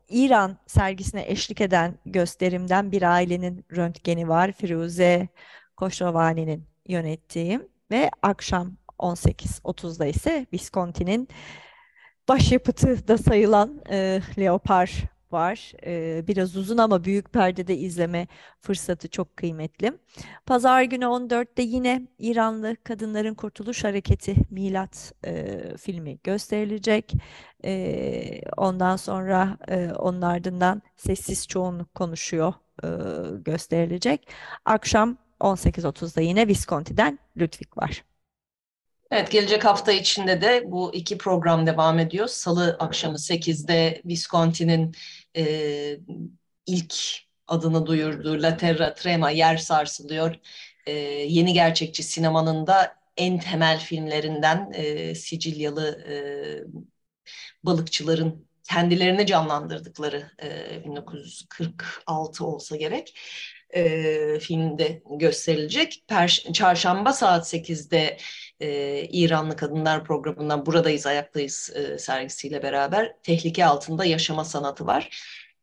İran 0.08 0.56
sergisine 0.66 1.24
eşlik 1.26 1.60
eden 1.60 1.98
gösterimden 2.06 2.92
bir 2.92 3.02
ailenin 3.02 3.64
röntgeni 3.76 4.28
var. 4.28 4.52
Firuze 4.52 5.28
Koşovani'nin 5.76 6.66
yönettiği 6.88 7.60
ve 7.90 8.10
akşam 8.22 8.76
18.30'da 8.98 10.06
ise 10.06 10.46
Visconti'nin 10.52 11.28
başyapıtı 12.28 13.08
da 13.08 13.18
sayılan 13.18 13.82
e, 13.90 14.20
Leopar 14.38 15.02
var. 15.32 15.72
Ee, 15.86 16.24
biraz 16.28 16.56
uzun 16.56 16.78
ama 16.78 17.04
büyük 17.04 17.32
perdede 17.32 17.76
izleme 17.76 18.26
fırsatı 18.60 19.08
çok 19.08 19.36
kıymetli. 19.36 19.92
Pazar 20.46 20.82
günü 20.82 21.04
14'te 21.04 21.62
yine 21.62 22.02
İranlı 22.18 22.76
Kadınların 22.84 23.34
Kurtuluş 23.34 23.84
Hareketi 23.84 24.34
Milat 24.50 25.12
e, 25.24 25.60
filmi 25.76 26.18
gösterilecek. 26.24 27.12
E, 27.64 28.40
ondan 28.56 28.96
sonra 28.96 29.58
e, 29.68 29.90
onun 29.92 30.22
ardından 30.22 30.82
Sessiz 30.96 31.48
Çoğunluk 31.48 31.94
Konuşuyor 31.94 32.54
e, 32.84 32.88
gösterilecek. 33.44 34.28
Akşam 34.64 35.16
18.30'da 35.40 36.20
yine 36.20 36.48
Visconti'den 36.48 37.18
Ludwig 37.40 37.76
var. 37.76 38.07
Evet, 39.10 39.30
gelecek 39.30 39.64
hafta 39.64 39.92
içinde 39.92 40.40
de 40.40 40.62
bu 40.66 40.94
iki 40.94 41.18
program 41.18 41.66
devam 41.66 41.98
ediyor. 41.98 42.26
Salı 42.28 42.76
akşamı 42.80 43.18
8'de 43.18 44.02
Visconti'nin 44.04 44.94
e, 45.36 45.44
ilk 46.66 46.94
adını 47.46 47.86
duyurduğu 47.86 48.42
La 48.42 48.56
Terra 48.56 48.94
Trema 48.94 49.30
yer 49.30 49.56
sarsılıyor. 49.56 50.34
E, 50.86 50.92
yeni 51.28 51.52
gerçekçi 51.52 52.02
sinemanın 52.02 52.66
da 52.66 52.96
en 53.16 53.38
temel 53.38 53.78
filmlerinden 53.80 54.72
e, 54.74 55.14
Sicilyalı 55.14 56.04
e, 56.08 56.14
balıkçıların 57.64 58.48
kendilerini 58.68 59.26
canlandırdıkları 59.26 60.30
e, 60.42 60.84
1946 60.84 62.44
olsa 62.46 62.76
gerek 62.76 63.18
e, 63.74 64.38
filmde 64.38 65.02
gösterilecek. 65.10 66.04
Per 66.08 66.28
Çarşamba 66.52 67.12
saat 67.12 67.54
8'de 67.54 68.16
e, 68.60 69.00
İranlı 69.02 69.56
Kadınlar 69.56 70.04
programından 70.04 70.66
Buradayız 70.66 71.06
Ayaktayız 71.06 71.70
e, 71.74 71.98
sergisiyle 71.98 72.62
beraber 72.62 73.12
Tehlike 73.22 73.64
Altında 73.64 74.04
Yaşama 74.04 74.44
Sanatı 74.44 74.86
var. 74.86 75.10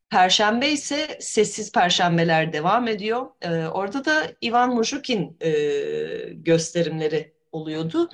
Perşembe 0.09 0.69
ise 0.69 1.17
Sessiz 1.19 1.71
Perşembeler 1.71 2.53
devam 2.53 2.87
ediyor. 2.87 3.27
E, 3.41 3.49
orada 3.67 4.05
da 4.05 4.31
Ivan 4.43 4.75
Mujukin 4.75 5.37
e, 5.41 5.51
gösterimleri 6.33 7.35
oluyordu. 7.51 8.09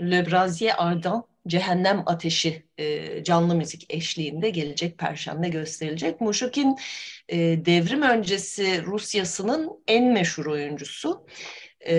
Le 0.00 0.30
Brasier 0.30 0.74
Ardent 0.78 1.31
Cehennem 1.48 2.02
Ateşi 2.06 2.66
e, 2.78 3.24
canlı 3.24 3.54
müzik 3.54 3.94
eşliğinde 3.94 4.50
gelecek 4.50 4.98
Perşembe 4.98 5.48
gösterilecek. 5.48 6.20
Muşukin 6.20 6.76
e, 7.28 7.38
devrim 7.64 8.02
öncesi 8.02 8.84
Rusyası'nın 8.84 9.70
en 9.88 10.12
meşhur 10.12 10.46
oyuncusu. 10.46 11.26
E, 11.80 11.96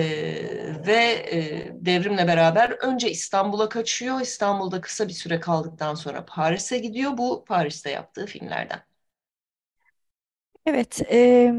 ve 0.86 0.96
e, 1.32 1.68
devrimle 1.72 2.26
beraber 2.26 2.70
önce 2.70 3.10
İstanbul'a 3.10 3.68
kaçıyor. 3.68 4.20
İstanbul'da 4.20 4.80
kısa 4.80 5.08
bir 5.08 5.12
süre 5.12 5.40
kaldıktan 5.40 5.94
sonra 5.94 6.24
Paris'e 6.24 6.78
gidiyor. 6.78 7.18
Bu 7.18 7.44
Paris'te 7.44 7.90
yaptığı 7.90 8.26
filmlerden. 8.26 8.80
Evet, 10.66 11.02
e, 11.12 11.52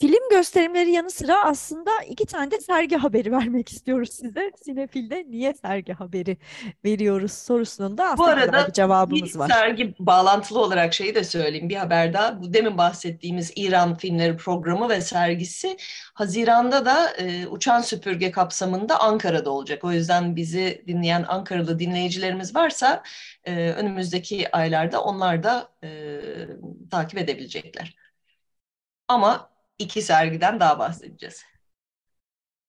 Film 0.00 0.28
gösterimleri 0.30 0.90
yanı 0.90 1.10
sıra 1.10 1.44
aslında 1.44 1.90
iki 2.08 2.26
tane 2.26 2.50
de 2.50 2.60
sergi 2.60 2.96
haberi 2.96 3.32
vermek 3.32 3.68
istiyoruz 3.68 4.10
size. 4.10 4.52
Sinefil'de 4.64 5.24
niye 5.28 5.54
sergi 5.54 5.92
haberi 5.92 6.36
veriyoruz 6.84 7.32
sorusunun 7.32 7.98
da 7.98 8.04
aslında 8.04 8.18
Bu 8.18 8.24
arada 8.26 8.68
bir 8.68 8.72
cevabımız 8.72 9.34
bir 9.34 9.38
var. 9.38 9.48
sergi 9.48 9.94
bağlantılı 9.98 10.58
olarak 10.60 10.94
şeyi 10.94 11.14
de 11.14 11.24
söyleyeyim 11.24 11.68
bir 11.68 11.76
haber 11.76 12.12
daha. 12.12 12.42
Bu 12.42 12.54
demin 12.54 12.78
bahsettiğimiz 12.78 13.52
İran 13.56 13.94
filmleri 13.94 14.36
programı 14.36 14.88
ve 14.88 15.00
sergisi 15.00 15.76
Haziran'da 16.14 16.84
da 16.86 17.10
e, 17.10 17.46
Uçan 17.46 17.80
Süpürge 17.80 18.30
kapsamında 18.30 19.00
Ankara'da 19.00 19.50
olacak. 19.50 19.84
O 19.84 19.92
yüzden 19.92 20.36
bizi 20.36 20.84
dinleyen 20.86 21.24
Ankaralı 21.28 21.78
dinleyicilerimiz 21.78 22.54
varsa 22.56 23.02
e, 23.44 23.70
önümüzdeki 23.70 24.56
aylarda 24.56 25.02
onlar 25.02 25.42
da 25.42 25.68
e, 25.84 26.20
takip 26.90 27.18
edebilecekler. 27.18 27.96
Ama 29.08 29.53
iki 29.78 30.02
sergiden 30.02 30.60
daha 30.60 30.78
bahsedeceğiz. 30.78 31.44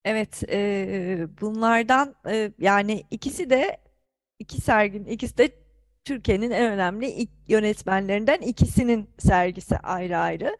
Evet, 0.05 0.43
e, 0.49 1.27
bunlardan 1.41 2.15
e, 2.29 2.51
yani 2.59 3.03
ikisi 3.11 3.49
de 3.49 3.77
iki 4.39 4.61
serginin 4.61 5.05
ikisi 5.05 5.37
de 5.37 5.49
Türkiye'nin 6.05 6.51
en 6.51 6.71
önemli 6.71 7.27
yönetmenlerinden 7.47 8.41
ikisinin 8.41 9.09
sergisi 9.17 9.77
ayrı 9.77 10.17
ayrı. 10.17 10.57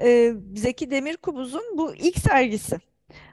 E, 0.00 0.32
Zeki 0.54 0.90
Demirkubuz'un 0.90 1.78
bu 1.78 1.94
ilk 1.94 2.18
sergisi. 2.18 2.78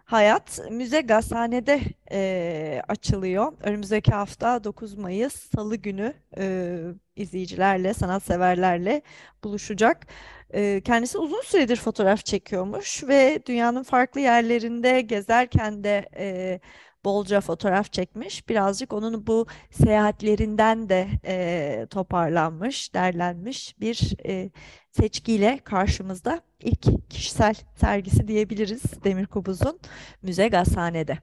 Hayat 0.07 0.59
Müze 0.71 1.01
Gazhane'de 1.01 1.81
e, 2.11 2.81
açılıyor. 2.87 3.53
Önümüzdeki 3.61 4.11
hafta 4.11 4.63
9 4.63 4.93
Mayıs 4.95 5.33
Salı 5.55 5.75
günü 5.75 6.13
e, 6.37 6.77
izleyicilerle, 7.15 7.93
sanatseverlerle 7.93 9.01
buluşacak. 9.43 10.07
E, 10.53 10.81
kendisi 10.85 11.17
uzun 11.17 11.41
süredir 11.41 11.75
fotoğraf 11.77 12.25
çekiyormuş 12.25 13.03
ve 13.03 13.39
dünyanın 13.47 13.83
farklı 13.83 14.21
yerlerinde 14.21 15.01
gezerken 15.01 15.83
de 15.83 16.09
e, 16.17 16.59
bolca 17.05 17.41
fotoğraf 17.41 17.93
çekmiş. 17.93 18.49
Birazcık 18.49 18.93
onun 18.93 19.27
bu 19.27 19.47
seyahatlerinden 19.71 20.89
de 20.89 21.07
e, 21.25 21.87
toparlanmış, 21.89 22.93
derlenmiş 22.93 23.79
bir 23.79 24.15
e, 24.25 24.49
seçkiyle 24.91 25.59
karşımızda 25.63 26.41
ilk 26.59 27.09
kişisel 27.09 27.55
sergisi 27.75 28.27
diyebiliriz 28.27 29.03
Demir 29.03 29.25
Kubuz'un 29.25 29.79
Müze 30.21 30.47
Gazhane'de. 30.47 31.17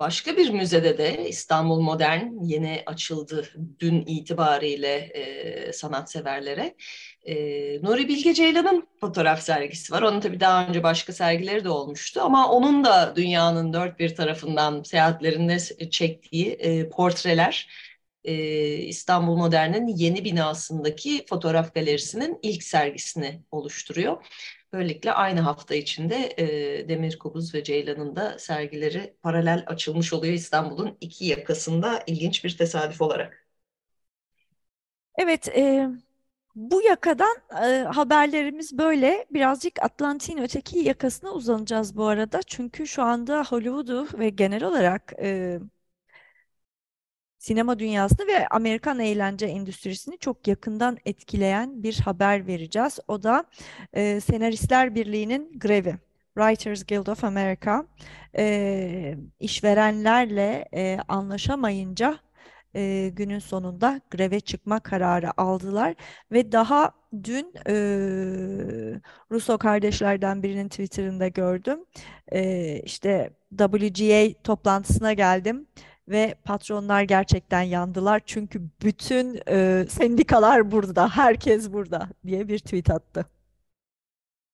Başka 0.00 0.36
bir 0.36 0.50
müzede 0.50 0.98
de 0.98 1.28
İstanbul 1.28 1.80
Modern 1.80 2.44
yeni 2.44 2.82
açıldı 2.86 3.48
dün 3.80 4.04
itibariyle 4.06 4.94
e, 4.94 5.72
sanatseverlere. 5.72 6.74
E, 7.26 7.34
Nuri 7.82 8.08
Bilge 8.08 8.34
Ceylan'ın 8.34 8.88
fotoğraf 9.00 9.42
sergisi 9.42 9.92
var. 9.92 10.02
Onun 10.02 10.20
tabii 10.20 10.40
daha 10.40 10.66
önce 10.66 10.82
başka 10.82 11.12
sergileri 11.12 11.64
de 11.64 11.68
olmuştu 11.68 12.20
ama 12.20 12.50
onun 12.52 12.84
da 12.84 13.16
dünyanın 13.16 13.72
dört 13.72 13.98
bir 13.98 14.14
tarafından 14.14 14.82
seyahatlerinde 14.82 15.58
çektiği 15.90 16.52
e, 16.52 16.88
portreler 16.88 17.68
e, 18.24 18.34
İstanbul 18.74 19.36
Modern'in 19.36 19.86
yeni 19.86 20.24
binasındaki 20.24 21.26
fotoğraf 21.28 21.74
galerisinin 21.74 22.38
ilk 22.42 22.62
sergisini 22.62 23.42
oluşturuyor. 23.50 24.24
Böylelikle 24.72 25.12
aynı 25.12 25.40
hafta 25.40 25.74
içinde 25.74 26.34
e, 26.38 26.88
Demir 26.88 27.18
Kubuz 27.18 27.54
ve 27.54 27.64
Ceylan'ın 27.64 28.16
da 28.16 28.38
sergileri 28.38 29.14
paralel 29.22 29.64
açılmış 29.66 30.12
oluyor 30.12 30.34
İstanbul'un 30.34 30.96
iki 31.00 31.24
yakasında 31.24 32.02
ilginç 32.06 32.44
bir 32.44 32.56
tesadüf 32.56 33.00
olarak. 33.00 33.46
Evet, 35.18 35.48
e, 35.48 35.88
bu 36.54 36.82
yakadan 36.82 37.36
e, 37.64 37.82
haberlerimiz 37.82 38.78
böyle. 38.78 39.26
Birazcık 39.30 39.82
Atlantik'in 39.82 40.42
öteki 40.42 40.78
yakasına 40.78 41.30
uzanacağız 41.32 41.96
bu 41.96 42.06
arada. 42.06 42.42
Çünkü 42.42 42.86
şu 42.86 43.02
anda 43.02 43.44
Hollywood'u 43.44 44.08
ve 44.18 44.30
genel 44.30 44.64
olarak 44.64 45.12
e, 45.22 45.58
sinema 47.38 47.78
dünyasını 47.78 48.26
ve 48.26 48.48
Amerikan 48.48 48.98
eğlence 49.00 49.46
endüstrisini 49.46 50.18
çok 50.18 50.48
yakından 50.48 50.98
etkileyen 51.04 51.82
bir 51.82 52.00
haber 52.00 52.46
vereceğiz. 52.46 52.98
O 53.08 53.22
da 53.22 53.44
e, 53.92 54.20
Senaristler 54.20 54.94
Birliği'nin 54.94 55.58
grevi. 55.58 55.96
Writers 56.36 56.84
Guild 56.84 57.06
of 57.06 57.24
America 57.24 57.86
e, 58.36 59.16
işverenlerle 59.40 60.68
e, 60.74 60.98
anlaşamayınca 61.08 62.18
e, 62.74 63.10
günün 63.16 63.38
sonunda 63.38 64.00
greve 64.10 64.40
çıkma 64.40 64.80
kararı 64.80 65.40
aldılar 65.40 65.94
ve 66.32 66.52
daha 66.52 66.90
dün 67.24 67.54
e, 67.68 67.74
Russo 69.30 69.58
kardeşlerden 69.58 70.42
birinin 70.42 70.68
Twitter'ında 70.68 71.28
gördüm. 71.28 71.84
E, 72.32 72.80
işte 72.84 73.30
WGA 73.58 74.42
toplantısına 74.44 75.12
geldim 75.12 75.66
ve 76.08 76.34
patronlar 76.44 77.02
gerçekten 77.02 77.62
yandılar 77.62 78.22
çünkü 78.26 78.62
bütün 78.82 79.40
e, 79.48 79.86
sendikalar 79.88 80.70
burada, 80.70 81.08
herkes 81.08 81.72
burada 81.72 82.08
diye 82.26 82.48
bir 82.48 82.58
tweet 82.58 82.90
attı. 82.90 83.26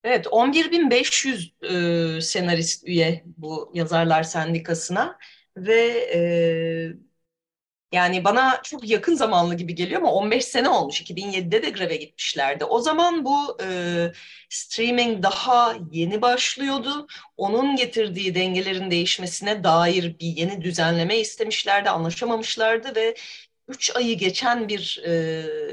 Evet, 0.05 0.27
11.500 0.27 2.17
e, 2.17 2.21
senarist 2.21 2.89
üye 2.89 3.23
bu 3.27 3.71
yazarlar 3.75 4.23
sendikasına 4.23 5.19
ve 5.57 5.81
e, 6.15 6.21
yani 7.93 8.25
bana 8.25 8.61
çok 8.63 8.89
yakın 8.89 9.15
zamanlı 9.15 9.55
gibi 9.55 9.75
geliyor 9.75 10.01
ama 10.01 10.13
15 10.13 10.45
sene 10.45 10.69
olmuş. 10.69 11.01
2007'de 11.01 11.63
de 11.63 11.71
greve 11.71 11.97
gitmişlerdi. 11.97 12.65
O 12.65 12.81
zaman 12.81 13.25
bu 13.25 13.59
e, 13.63 13.67
streaming 14.49 15.23
daha 15.23 15.77
yeni 15.93 16.23
başlıyordu. 16.23 17.07
Onun 17.37 17.77
getirdiği 17.77 18.35
dengelerin 18.35 18.91
değişmesine 18.91 19.65
dair 19.65 20.19
bir 20.21 20.27
yeni 20.27 20.63
düzenleme 20.63 21.19
istemişlerdi, 21.19 21.91
anlaşamamışlardı 21.91 22.97
ve 22.97 23.15
üç 23.69 23.97
ayı 23.97 24.19
geçen 24.19 24.69
bir 24.69 25.03
e, 25.07 25.11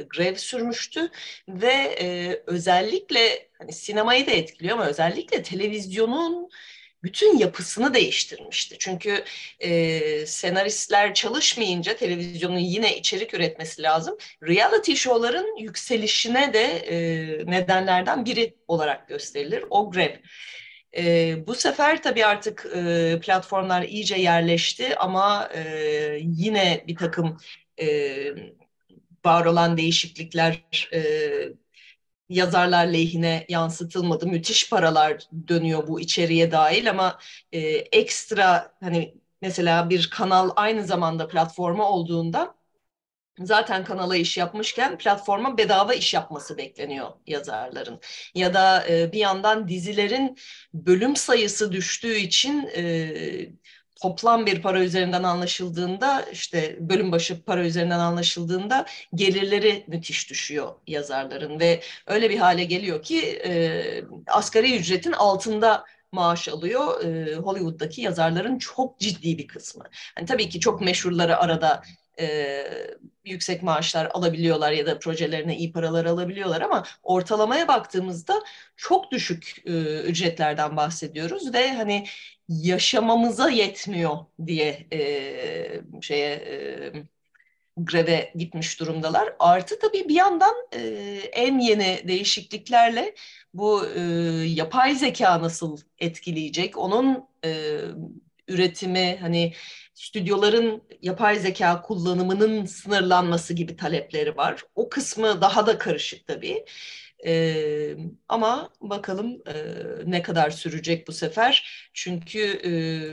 grev 0.09 0.35
sürmüştü 0.35 1.09
ve 1.47 1.73
e, 2.01 2.41
özellikle 2.47 3.49
hani 3.59 3.73
sinemayı 3.73 4.27
da 4.27 4.31
etkiliyor 4.31 4.77
ama 4.77 4.85
özellikle 4.87 5.43
televizyonun 5.43 6.49
bütün 7.03 7.37
yapısını 7.37 7.93
değiştirmişti. 7.93 8.75
Çünkü 8.79 9.23
e, 9.59 10.25
senaristler 10.25 11.13
çalışmayınca 11.13 11.95
televizyonun 11.95 12.59
yine 12.59 12.97
içerik 12.97 13.33
üretmesi 13.33 13.81
lazım. 13.81 14.17
Reality 14.43 14.93
show'ların 14.93 15.57
yükselişine 15.57 16.53
de 16.53 16.63
e, 16.63 16.95
nedenlerden 17.51 18.25
biri 18.25 18.55
olarak 18.67 19.07
gösterilir 19.07 19.63
o 19.69 19.91
grev. 19.91 20.15
E, 20.97 21.35
bu 21.47 21.55
sefer 21.55 22.03
tabii 22.03 22.25
artık 22.25 22.65
e, 22.75 23.19
platformlar 23.21 23.83
iyice 23.83 24.15
yerleşti 24.15 24.97
ama 24.97 25.49
e, 25.55 25.61
yine 26.21 26.83
bir 26.87 26.95
takım 26.95 27.37
e, 27.81 27.87
var 29.25 29.45
olan 29.45 29.77
değişiklikler 29.77 30.63
e, 30.93 31.01
yazarlar 32.29 32.87
lehine 32.87 33.45
yansıtılmadı. 33.49 34.27
Müthiş 34.27 34.69
paralar 34.69 35.23
dönüyor 35.47 35.87
bu 35.87 35.99
içeriye 35.99 36.51
dahil 36.51 36.89
ama 36.89 37.19
e, 37.51 37.59
ekstra 37.69 38.73
hani 38.79 39.15
mesela 39.41 39.89
bir 39.89 40.09
kanal 40.09 40.49
aynı 40.55 40.83
zamanda 40.85 41.27
platforma 41.27 41.89
olduğunda 41.89 42.55
zaten 43.39 43.83
kanala 43.83 44.15
iş 44.17 44.37
yapmışken 44.37 44.97
platforma 44.97 45.57
bedava 45.57 45.93
iş 45.93 46.13
yapması 46.13 46.57
bekleniyor 46.57 47.11
yazarların. 47.27 47.99
Ya 48.35 48.53
da 48.53 48.87
e, 48.89 49.11
bir 49.11 49.19
yandan 49.19 49.67
dizilerin 49.67 50.37
bölüm 50.73 51.15
sayısı 51.15 51.71
düştüğü 51.71 52.15
için 52.15 52.69
e, 52.75 53.53
toplam 54.03 54.45
bir 54.45 54.61
para 54.61 54.83
üzerinden 54.83 55.23
anlaşıldığında 55.23 56.21
işte 56.31 56.77
bölüm 56.79 57.11
başı 57.11 57.43
para 57.43 57.65
üzerinden 57.65 57.99
anlaşıldığında 57.99 58.85
gelirleri 59.15 59.83
müthiş 59.87 60.29
düşüyor 60.29 60.73
yazarların 60.87 61.59
ve 61.59 61.81
öyle 62.07 62.29
bir 62.29 62.37
hale 62.37 62.63
geliyor 62.63 63.03
ki 63.03 63.41
e, 63.45 64.03
asgari 64.27 64.75
ücretin 64.75 65.11
altında 65.11 65.85
maaş 66.11 66.49
alıyor 66.49 67.03
e, 67.03 67.35
Hollywood'daki 67.35 68.01
yazarların 68.01 68.57
çok 68.57 68.99
ciddi 68.99 69.37
bir 69.37 69.47
kısmı. 69.47 69.83
Yani 70.17 70.27
tabii 70.27 70.49
ki 70.49 70.59
çok 70.59 70.81
meşhurları 70.81 71.37
arada 71.37 71.83
e, 72.19 72.57
yüksek 73.25 73.63
maaşlar 73.63 74.11
alabiliyorlar 74.13 74.71
ya 74.71 74.85
da 74.85 74.99
projelerine 74.99 75.57
iyi 75.57 75.71
paralar 75.71 76.05
alabiliyorlar 76.05 76.61
ama 76.61 76.83
ortalamaya 77.03 77.67
baktığımızda 77.67 78.33
çok 78.77 79.11
düşük 79.11 79.55
e, 79.65 79.71
ücretlerden 79.99 80.77
bahsediyoruz 80.77 81.53
ve 81.53 81.73
hani 81.73 82.05
yaşamamıza 82.61 83.49
yetmiyor 83.49 84.17
diye 84.45 84.87
e, 84.93 85.01
şeye 86.01 86.33
e, 86.35 86.93
greve 87.77 88.31
gitmiş 88.35 88.79
durumdalar. 88.79 89.35
Artı 89.39 89.79
tabii 89.79 90.09
bir 90.09 90.15
yandan 90.15 90.55
e, 90.75 90.79
en 91.33 91.59
yeni 91.59 92.01
değişikliklerle 92.07 93.15
bu 93.53 93.87
e, 93.87 93.99
yapay 94.47 94.95
zeka 94.95 95.41
nasıl 95.41 95.77
etkileyecek? 95.99 96.77
Onun 96.77 97.27
e, 97.45 97.79
üretimi 98.47 99.17
hani 99.21 99.53
stüdyoların 99.93 100.83
yapay 101.01 101.39
zeka 101.39 101.81
kullanımının 101.81 102.65
sınırlanması 102.65 103.53
gibi 103.53 103.75
talepleri 103.75 104.37
var. 104.37 104.63
O 104.75 104.89
kısmı 104.89 105.41
daha 105.41 105.67
da 105.67 105.77
karışık 105.77 106.27
tabii. 106.27 106.65
E, 107.25 107.95
ama 108.29 108.69
bakalım 108.81 109.41
e, 109.47 109.53
ne 110.05 110.21
kadar 110.21 110.49
sürecek 110.51 111.07
bu 111.07 111.11
sefer. 111.11 111.67
Çünkü 111.93 112.39
e, 112.63 112.69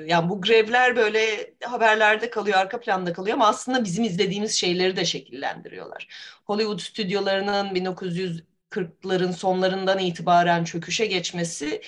yani 0.06 0.28
bu 0.28 0.40
grevler 0.40 0.96
böyle 0.96 1.54
haberlerde 1.64 2.30
kalıyor, 2.30 2.58
arka 2.58 2.80
planda 2.80 3.12
kalıyor 3.12 3.34
ama 3.34 3.48
aslında 3.48 3.84
bizim 3.84 4.04
izlediğimiz 4.04 4.52
şeyleri 4.54 4.96
de 4.96 5.04
şekillendiriyorlar. 5.04 6.08
Hollywood 6.44 6.78
stüdyolarının 6.78 7.74
1940'ların 7.74 9.32
sonlarından 9.32 9.98
itibaren 9.98 10.64
çöküşe 10.64 11.06
geçmesi 11.06 11.82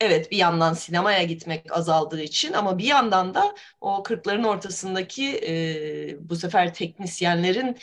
evet 0.00 0.30
bir 0.30 0.36
yandan 0.36 0.74
sinemaya 0.74 1.22
gitmek 1.22 1.72
azaldığı 1.76 2.20
için 2.22 2.52
ama 2.52 2.78
bir 2.78 2.84
yandan 2.84 3.34
da 3.34 3.54
o 3.80 4.02
40'ların 4.02 4.46
ortasındaki 4.46 5.40
e, 5.48 6.28
bu 6.30 6.36
sefer 6.36 6.74
teknisyenlerin 6.74 7.78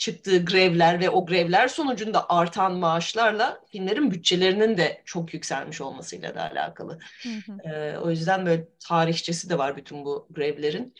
çıktığı 0.00 0.44
grevler 0.44 1.00
ve 1.00 1.10
o 1.10 1.26
grevler 1.26 1.68
sonucunda 1.68 2.30
artan 2.30 2.74
maaşlarla 2.74 3.60
filmlerin 3.66 4.10
bütçelerinin 4.10 4.76
de 4.76 5.02
çok 5.04 5.34
yükselmiş 5.34 5.80
olmasıyla 5.80 6.34
da 6.34 6.50
alakalı. 6.50 6.98
Hı 7.22 7.28
hı. 7.28 7.68
E, 7.68 7.98
o 7.98 8.10
yüzden 8.10 8.46
böyle 8.46 8.68
tarihçesi 8.78 9.50
de 9.50 9.58
var 9.58 9.76
bütün 9.76 10.04
bu 10.04 10.28
grevlerin. 10.30 10.94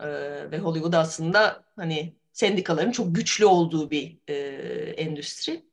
E, 0.00 0.06
ve 0.50 0.58
Hollywood 0.58 0.92
aslında 0.92 1.64
hani 1.76 2.16
sendikaların 2.32 2.90
çok 2.90 3.14
güçlü 3.14 3.44
olduğu 3.44 3.90
bir 3.90 4.18
e, 4.28 4.34
endüstri. 4.96 5.66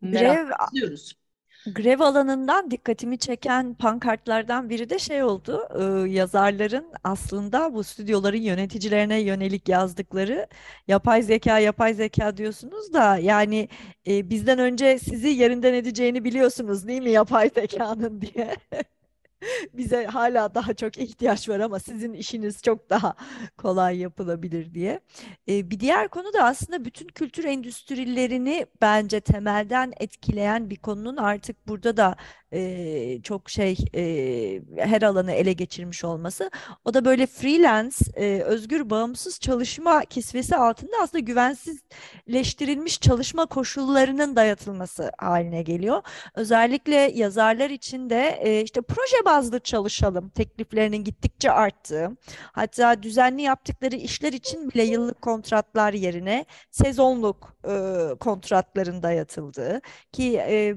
Merak 0.00 0.48
Grev 0.48 0.50
ediyoruz. 0.72 1.19
Grev 1.66 2.00
alanından 2.00 2.70
dikkatimi 2.70 3.18
çeken 3.18 3.74
pankartlardan 3.74 4.70
biri 4.70 4.90
de 4.90 4.98
şey 4.98 5.22
oldu. 5.22 5.68
E, 5.80 6.10
yazarların 6.10 6.92
aslında 7.04 7.74
bu 7.74 7.84
stüdyoların 7.84 8.36
yöneticilerine 8.42 9.20
yönelik 9.20 9.68
yazdıkları 9.68 10.46
yapay 10.88 11.22
zeka 11.22 11.58
yapay 11.58 11.94
zeka 11.94 12.36
diyorsunuz 12.36 12.92
da 12.92 13.18
yani 13.18 13.68
e, 14.06 14.30
bizden 14.30 14.58
önce 14.58 14.98
sizi 14.98 15.28
yerinden 15.28 15.74
edeceğini 15.74 16.24
biliyorsunuz 16.24 16.86
değil 16.88 17.02
mi 17.02 17.10
yapay 17.10 17.50
zekanın 17.54 18.20
diye. 18.20 18.56
bize 19.74 20.06
hala 20.06 20.54
daha 20.54 20.74
çok 20.74 20.98
ihtiyaç 20.98 21.48
var 21.48 21.60
ama 21.60 21.78
sizin 21.78 22.12
işiniz 22.12 22.62
çok 22.62 22.90
daha 22.90 23.14
kolay 23.58 23.98
yapılabilir 23.98 24.74
diye. 24.74 25.00
Ee, 25.48 25.70
bir 25.70 25.80
diğer 25.80 26.08
konu 26.08 26.32
da 26.32 26.44
aslında 26.44 26.84
bütün 26.84 27.08
kültür 27.08 27.44
endüstrilerini 27.44 28.66
bence 28.82 29.20
temelden 29.20 29.92
etkileyen 30.00 30.70
bir 30.70 30.76
konunun 30.76 31.16
artık 31.16 31.68
burada 31.68 31.96
da 31.96 32.16
e, 32.52 33.22
çok 33.22 33.50
şey 33.50 33.76
e, 33.94 34.62
her 34.76 35.02
alanı 35.02 35.32
ele 35.32 35.52
geçirmiş 35.52 36.04
olması. 36.04 36.50
O 36.84 36.94
da 36.94 37.04
böyle 37.04 37.26
freelance, 37.26 37.96
e, 38.14 38.42
özgür, 38.42 38.90
bağımsız 38.90 39.40
çalışma 39.40 40.04
kisvesi 40.04 40.56
altında 40.56 40.96
aslında 41.02 41.18
güvensizleştirilmiş 41.24 43.00
çalışma 43.00 43.46
koşullarının 43.46 44.36
dayatılması 44.36 45.12
haline 45.18 45.62
geliyor. 45.62 46.02
Özellikle 46.34 46.94
yazarlar 46.94 47.70
için 47.70 48.10
de 48.10 48.38
e, 48.42 48.62
işte 48.62 48.80
proje 48.82 49.24
bazlı 49.24 49.60
çalışalım 49.60 50.28
tekliflerinin 50.28 51.04
gittikçe 51.04 51.50
arttığı, 51.50 52.16
hatta 52.52 53.02
düzenli 53.02 53.42
yaptıkları 53.42 53.96
işler 53.96 54.32
için 54.32 54.70
bile 54.70 54.82
yıllık 54.82 55.22
kontratlar 55.22 55.92
yerine 55.92 56.44
sezonluk 56.70 57.56
e, 57.64 57.74
kontratların 58.20 59.02
dayatıldığı 59.02 59.80
ki 60.12 60.36
e, 60.38 60.76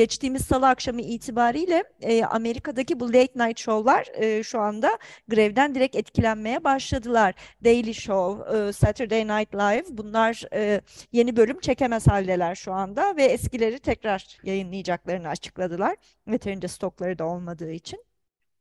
geçtiğimiz 0.00 0.44
salı 0.44 0.68
akşamı 0.68 1.00
itibariyle 1.00 1.84
e, 2.00 2.24
Amerika'daki 2.24 3.00
bu 3.00 3.08
late 3.08 3.46
night 3.46 3.58
show'lar 3.58 4.06
e, 4.14 4.42
şu 4.42 4.60
anda 4.60 4.98
grevden 5.28 5.74
direkt 5.74 5.96
etkilenmeye 5.96 6.64
başladılar. 6.64 7.34
Daily 7.64 7.94
Show, 7.94 8.58
e, 8.58 8.72
Saturday 8.72 9.28
Night 9.28 9.54
Live 9.54 9.84
bunlar 9.90 10.44
e, 10.54 10.80
yeni 11.12 11.36
bölüm 11.36 11.60
çekemez 11.60 12.06
haldeler 12.08 12.54
şu 12.54 12.72
anda 12.72 13.16
ve 13.16 13.24
eskileri 13.24 13.78
tekrar 13.78 14.38
yayınlayacaklarını 14.42 15.28
açıkladılar. 15.28 15.96
Yeterince 16.30 16.68
stokları 16.68 17.18
da 17.18 17.24
olmadığı 17.24 17.72
için. 17.72 18.04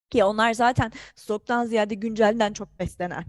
Ki 0.09 0.23
onlar 0.23 0.53
zaten 0.53 0.91
stoktan 1.15 1.65
ziyade 1.65 1.95
güncelden 1.95 2.53
çok 2.53 2.79
beslenen, 2.79 3.25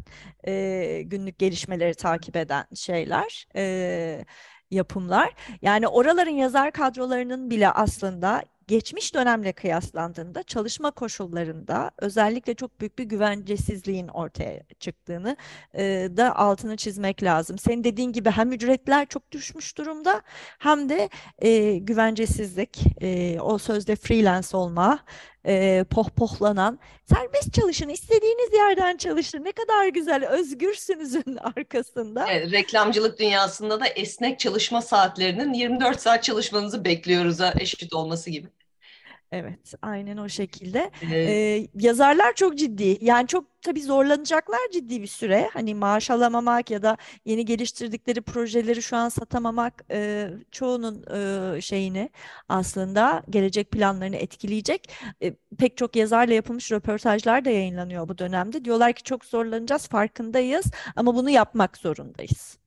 e, 0.47 1.03
günlük 1.07 1.39
gelişmeleri 1.39 1.95
takip 1.95 2.37
eden 2.37 2.67
şeyler. 2.75 3.47
E, 3.57 4.25
yapımlar. 4.71 5.33
Yani 5.63 5.89
oraların 5.89 6.31
yazar 6.31 6.71
kadrolarının 6.73 7.51
bile 7.51 7.71
aslında 7.71 8.43
geçmiş 8.71 9.15
dönemle 9.15 9.53
kıyaslandığında 9.53 10.43
çalışma 10.43 10.91
koşullarında 10.91 11.91
özellikle 11.99 12.55
çok 12.55 12.81
büyük 12.81 12.99
bir 12.99 13.05
güvencesizliğin 13.05 14.09
ortaya 14.09 14.63
çıktığını 14.81 15.37
e, 15.75 16.09
da 16.17 16.37
altını 16.37 16.77
çizmek 16.77 17.23
lazım. 17.23 17.59
Senin 17.59 17.85
dediğin 17.85 18.13
gibi 18.13 18.31
hem 18.31 18.53
ücretler 18.53 19.07
çok 19.07 19.33
düşmüş 19.33 19.79
durumda 19.79 20.23
hem 20.59 20.89
de 20.89 21.09
e, 21.39 21.79
güvencesizlik, 21.79 22.79
e, 23.03 23.41
o 23.41 23.59
sözde 23.59 23.97
freelance 23.97 24.57
olma, 24.57 24.99
e, 25.47 25.85
pohpohlanan, 25.91 26.79
serbest 27.15 27.55
çalışın, 27.55 27.89
istediğiniz 27.89 28.53
yerden 28.55 28.97
çalışın, 28.97 29.45
ne 29.45 29.53
kadar 29.53 29.89
güzel, 29.89 30.29
özgürsünüzün 30.29 31.39
arkasında. 31.57 32.27
Evet, 32.31 32.53
reklamcılık 32.53 33.19
dünyasında 33.19 33.81
da 33.81 33.87
esnek 33.87 34.39
çalışma 34.39 34.83
saatlerinin 34.83 35.53
24 35.53 36.01
saat 36.01 36.23
çalışmanızı 36.23 36.85
bekliyoruz 36.85 37.41
eşit 37.61 37.95
olması 37.95 38.31
gibi. 38.31 38.49
Evet, 39.33 39.75
aynen 39.83 40.17
o 40.17 40.29
şekilde. 40.29 40.91
Ee, 41.27 41.69
yazarlar 41.75 42.35
çok 42.35 42.59
ciddi. 42.59 42.99
Yani 43.01 43.27
çok 43.27 43.63
tabii 43.63 43.83
zorlanacaklar 43.83 44.59
ciddi 44.73 45.03
bir 45.03 45.07
süre. 45.07 45.51
Hani 45.53 45.75
maaş 45.75 46.11
alamamak 46.11 46.71
ya 46.71 46.83
da 46.83 46.97
yeni 47.25 47.45
geliştirdikleri 47.45 48.21
projeleri 48.21 48.83
şu 48.83 48.97
an 48.97 49.09
satamamak 49.09 49.85
e, 49.91 50.31
çoğunun 50.51 51.05
e, 51.57 51.61
şeyini 51.61 52.11
aslında 52.49 53.23
gelecek 53.31 53.71
planlarını 53.71 54.17
etkileyecek. 54.17 54.91
E, 55.23 55.35
pek 55.59 55.77
çok 55.77 55.97
yazarla 55.97 56.35
yapılmış 56.35 56.73
röportajlar 56.73 57.45
da 57.45 57.51
yayınlanıyor 57.51 58.09
bu 58.09 58.19
dönemde. 58.19 58.65
Diyorlar 58.65 58.93
ki 58.93 59.03
çok 59.03 59.25
zorlanacağız, 59.25 59.89
farkındayız 59.89 60.67
ama 60.97 61.15
bunu 61.15 61.31
yapmak 61.31 61.77
zorundayız. 61.77 62.59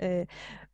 E, 0.00 0.26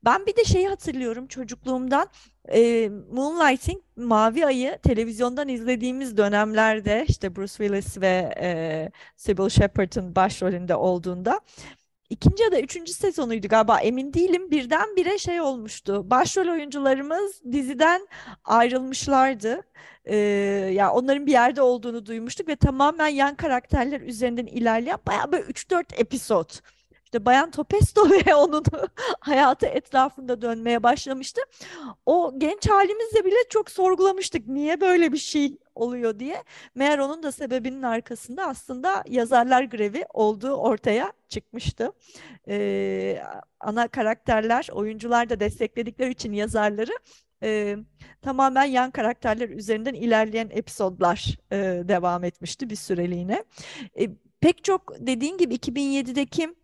ben 0.05 0.27
bir 0.27 0.37
de 0.37 0.45
şeyi 0.45 0.69
hatırlıyorum 0.69 1.27
çocukluğumdan 1.27 2.09
e, 2.49 2.89
Moonlighting 3.13 3.83
Mavi 3.97 4.47
Ay'ı 4.47 4.79
televizyondan 4.83 5.49
izlediğimiz 5.49 6.17
dönemlerde 6.17 7.05
işte 7.09 7.37
Bruce 7.37 7.53
Willis 7.53 8.01
ve 8.01 8.35
e, 8.41 8.91
Sybil 9.17 9.49
Shepherd'ın 9.49 10.17
başrolünde 10.17 10.75
olduğunda 10.75 11.41
ikinci 12.13 12.43
ya 12.43 12.53
da 12.53 12.61
üçüncü 12.61 12.93
sezonuydu 12.93 13.49
galiba 13.49 13.79
emin 13.81 14.15
değilim 14.15 14.51
birdenbire 14.51 15.19
şey 15.19 15.41
olmuştu. 15.41 16.11
Başrol 16.11 16.49
oyuncularımız 16.49 17.43
diziden 17.53 18.09
ayrılmışlardı. 18.45 19.63
Ee, 20.05 20.17
ya 20.17 20.71
yani 20.71 20.91
onların 20.91 21.27
bir 21.27 21.33
yerde 21.33 21.63
olduğunu 21.63 22.07
duymuştuk 22.07 22.49
ve 22.49 22.57
tamamen 22.57 23.09
yan 23.09 23.35
karakterler 23.35 24.01
üzerinden 24.01 24.47
ilerleyen 24.47 24.99
bayağı 25.07 25.33
böyle 25.33 25.45
3-4 25.45 25.95
episod 25.97 26.51
işte 27.13 27.25
Bayan 27.27 27.51
Topesto 27.51 28.11
ve 28.27 28.35
onun 28.35 28.65
hayatı 29.21 29.67
etrafında 29.67 30.43
dönmeye 30.43 30.83
başlamıştı. 30.83 31.41
O 32.07 32.35
genç 32.39 32.71
halimizde 32.71 33.25
bile 33.25 33.35
çok 33.51 33.71
sorgulamıştık 33.71 34.47
niye 34.47 34.81
böyle 34.81 35.13
bir 35.13 35.19
şey 35.19 35.59
oluyor 35.75 36.19
diye. 36.19 36.43
Meğer 36.75 36.99
onun 36.99 37.23
da 37.23 37.33
sebebinin 37.33 37.83
arkasında 37.83 38.47
aslında 38.47 39.05
yazarlar 39.09 39.63
grevi 39.63 40.05
olduğu 40.13 40.53
ortaya 40.53 41.13
çıkmıştı. 41.29 41.93
Ee, 42.49 43.23
ana 43.61 43.89
karakterler, 43.89 44.69
oyuncular 44.73 45.31
da 45.31 45.41
destekledikleri 45.41 46.11
için 46.11 46.33
yazarları 46.33 46.93
e, 47.43 47.77
tamamen 48.23 48.65
yan 48.65 48.91
karakterler 48.91 49.49
üzerinden 49.49 49.95
ilerleyen 49.95 50.49
episodlar 50.53 51.37
e, 51.53 51.57
devam 51.89 52.25
etmişti 52.25 52.71
bir 52.71 52.77
süreliğine. 52.77 53.45
E, 54.01 54.09
pek 54.41 54.65
çok 54.65 54.95
dediğin 54.99 55.39
gibi 55.39 55.55
2007'deki 55.55 56.62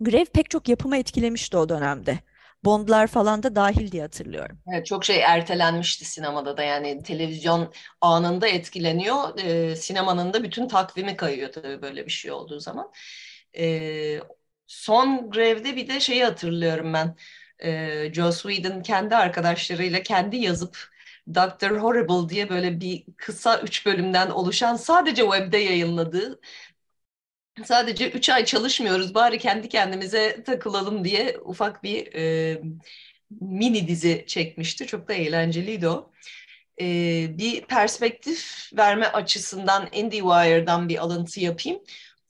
grev 0.00 0.24
pek 0.24 0.50
çok 0.50 0.68
yapımı 0.68 0.96
etkilemişti 0.96 1.56
o 1.56 1.68
dönemde. 1.68 2.18
Bondlar 2.64 3.06
falan 3.06 3.42
da 3.42 3.56
dahil 3.56 3.92
diye 3.92 4.02
hatırlıyorum. 4.02 4.58
Evet, 4.74 4.86
çok 4.86 5.04
şey 5.04 5.20
ertelenmişti 5.20 6.04
sinemada 6.04 6.56
da 6.56 6.62
yani 6.62 7.02
televizyon 7.02 7.72
anında 8.00 8.48
etkileniyor. 8.48 9.38
E, 9.38 9.76
sinemanın 9.76 10.32
da 10.32 10.42
bütün 10.42 10.68
takvimi 10.68 11.16
kayıyor 11.16 11.52
tabii 11.52 11.82
böyle 11.82 12.06
bir 12.06 12.10
şey 12.10 12.30
olduğu 12.32 12.60
zaman. 12.60 12.92
E, 13.58 14.20
son 14.66 15.30
grevde 15.30 15.76
bir 15.76 15.88
de 15.88 16.00
şeyi 16.00 16.24
hatırlıyorum 16.24 16.92
ben. 16.92 17.16
E, 17.58 18.12
Joss 18.14 18.42
Whedon 18.42 18.82
kendi 18.82 19.16
arkadaşlarıyla 19.16 20.02
kendi 20.02 20.36
yazıp 20.36 20.90
Doctor 21.34 21.70
Horrible 21.78 22.28
diye 22.28 22.48
böyle 22.48 22.80
bir 22.80 23.04
kısa 23.16 23.60
üç 23.60 23.86
bölümden 23.86 24.30
oluşan 24.30 24.76
sadece 24.76 25.22
webde 25.22 25.58
yayınladığı 25.58 26.40
sadece 27.64 28.10
3 28.10 28.28
ay 28.28 28.44
çalışmıyoruz 28.44 29.14
bari 29.14 29.38
kendi 29.38 29.68
kendimize 29.68 30.42
takılalım 30.44 31.04
diye 31.04 31.38
ufak 31.44 31.82
bir 31.82 32.14
e, 32.14 32.62
mini 33.40 33.88
dizi 33.88 34.24
çekmişti. 34.26 34.86
Çok 34.86 35.08
da 35.08 35.14
eğlenceliydi 35.14 35.88
o. 35.88 36.10
E, 36.80 36.84
bir 37.38 37.60
perspektif 37.62 38.70
verme 38.76 39.06
açısından 39.06 39.88
IndieWire'dan 39.92 40.88
bir 40.88 40.98
alıntı 40.98 41.40
yapayım. 41.40 41.80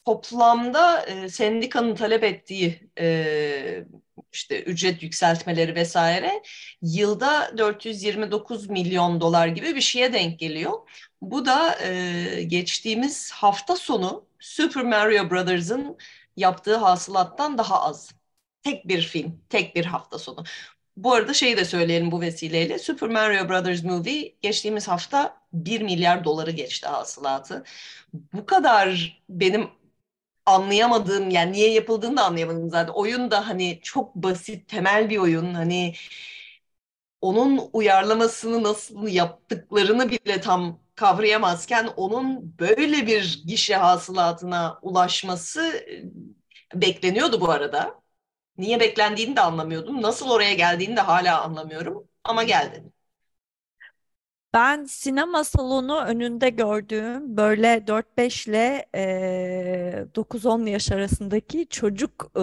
Toplamda 0.04 1.06
e, 1.06 1.28
sendikanın 1.28 1.94
talep 1.94 2.24
ettiği 2.24 2.90
e, 3.00 3.84
işte 4.32 4.62
ücret 4.62 5.02
yükseltmeleri 5.02 5.74
vesaire 5.74 6.42
yılda 6.82 7.58
429 7.58 8.70
milyon 8.70 9.20
dolar 9.20 9.46
gibi 9.46 9.74
bir 9.74 9.80
şeye 9.80 10.12
denk 10.12 10.38
geliyor. 10.38 10.72
Bu 11.22 11.46
da 11.46 11.78
e, 11.84 12.42
geçtiğimiz 12.42 13.30
hafta 13.32 13.76
sonu 13.76 14.29
Super 14.40 14.84
Mario 14.84 15.30
Brothers'ın 15.30 15.96
yaptığı 16.36 16.76
hasılattan 16.76 17.58
daha 17.58 17.82
az. 17.82 18.14
Tek 18.62 18.88
bir 18.88 19.02
film, 19.02 19.40
tek 19.48 19.76
bir 19.76 19.84
hafta 19.84 20.18
sonu. 20.18 20.44
Bu 20.96 21.12
arada 21.14 21.34
şeyi 21.34 21.56
de 21.56 21.64
söyleyelim 21.64 22.10
bu 22.12 22.20
vesileyle. 22.20 22.78
Super 22.78 23.08
Mario 23.08 23.48
Brothers 23.48 23.84
Movie 23.84 24.36
geçtiğimiz 24.42 24.88
hafta 24.88 25.36
1 25.52 25.80
milyar 25.82 26.24
doları 26.24 26.50
geçti 26.50 26.86
hasılatı. 26.86 27.64
Bu 28.14 28.46
kadar 28.46 29.20
benim 29.28 29.68
anlayamadığım 30.46 31.30
yani 31.30 31.52
niye 31.52 31.72
yapıldığını 31.72 32.16
da 32.16 32.24
anlayamadım 32.24 32.70
zaten. 32.70 32.92
Oyun 32.92 33.30
da 33.30 33.48
hani 33.48 33.80
çok 33.82 34.14
basit, 34.14 34.68
temel 34.68 35.10
bir 35.10 35.18
oyun. 35.18 35.54
Hani 35.54 35.94
onun 37.20 37.70
uyarlamasını 37.72 38.62
nasıl 38.62 39.08
yaptıklarını 39.08 40.10
bile 40.10 40.40
tam 40.40 40.78
kavrayamazken 41.00 41.88
onun 41.96 42.58
böyle 42.58 43.06
bir 43.06 43.42
gişe 43.46 43.76
hasılatına 43.76 44.78
ulaşması 44.82 45.62
e, 46.74 46.80
bekleniyordu 46.80 47.40
bu 47.40 47.50
arada. 47.50 48.00
Niye 48.58 48.80
beklendiğini 48.80 49.36
de 49.36 49.40
anlamıyordum. 49.40 50.02
Nasıl 50.02 50.30
oraya 50.30 50.54
geldiğini 50.54 50.96
de 50.96 51.00
hala 51.00 51.42
anlamıyorum 51.42 52.08
ama 52.24 52.42
geldi. 52.42 52.84
Ben 54.54 54.84
sinema 54.84 55.44
salonu 55.44 56.00
önünde 56.00 56.50
gördüğüm 56.50 57.36
böyle 57.36 57.86
4-5 57.86 58.48
ile 58.50 58.86
e, 58.94 60.06
9-10 60.14 60.70
yaş 60.70 60.92
arasındaki 60.92 61.68
çocuk 61.68 62.30
e, 62.36 62.42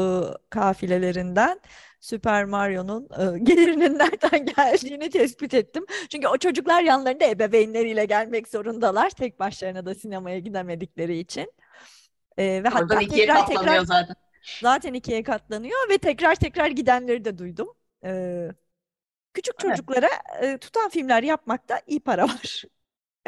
kafilelerinden 0.50 1.60
Super 1.99 2.45
Mario'nun 2.45 3.03
e, 3.03 3.39
gelirinin 3.43 3.99
nereden 3.99 4.45
geldiğini 4.45 5.10
tespit 5.10 5.53
ettim. 5.53 5.86
Çünkü 6.10 6.27
o 6.27 6.38
çocuklar 6.38 6.81
yanlarında 6.81 7.25
ebeveynleriyle 7.25 8.05
gelmek 8.05 8.47
zorundalar. 8.47 9.10
Tek 9.10 9.39
başlarına 9.39 9.86
da 9.86 9.95
sinemaya 9.95 10.39
gidemedikleri 10.39 11.17
için. 11.17 11.53
E, 12.38 12.43
ve 12.43 12.60
Oradan 12.60 12.71
hatta 12.71 13.01
ikiye 13.01 13.25
tekrar 13.25 13.47
tekrar 13.47 13.79
zaten. 13.79 14.15
Zaten 14.62 14.93
ikiye 14.93 15.23
katlanıyor 15.23 15.89
ve 15.89 15.97
tekrar 15.97 16.36
tekrar 16.36 16.67
gidenleri 16.67 17.25
de 17.25 17.38
duydum. 17.38 17.73
E, 18.03 18.47
küçük 19.33 19.60
çocuklara 19.60 20.10
e, 20.41 20.57
tutan 20.57 20.89
filmler 20.89 21.23
yapmakta 21.23 21.81
iyi 21.88 21.99
para 21.99 22.23
var. 22.23 22.63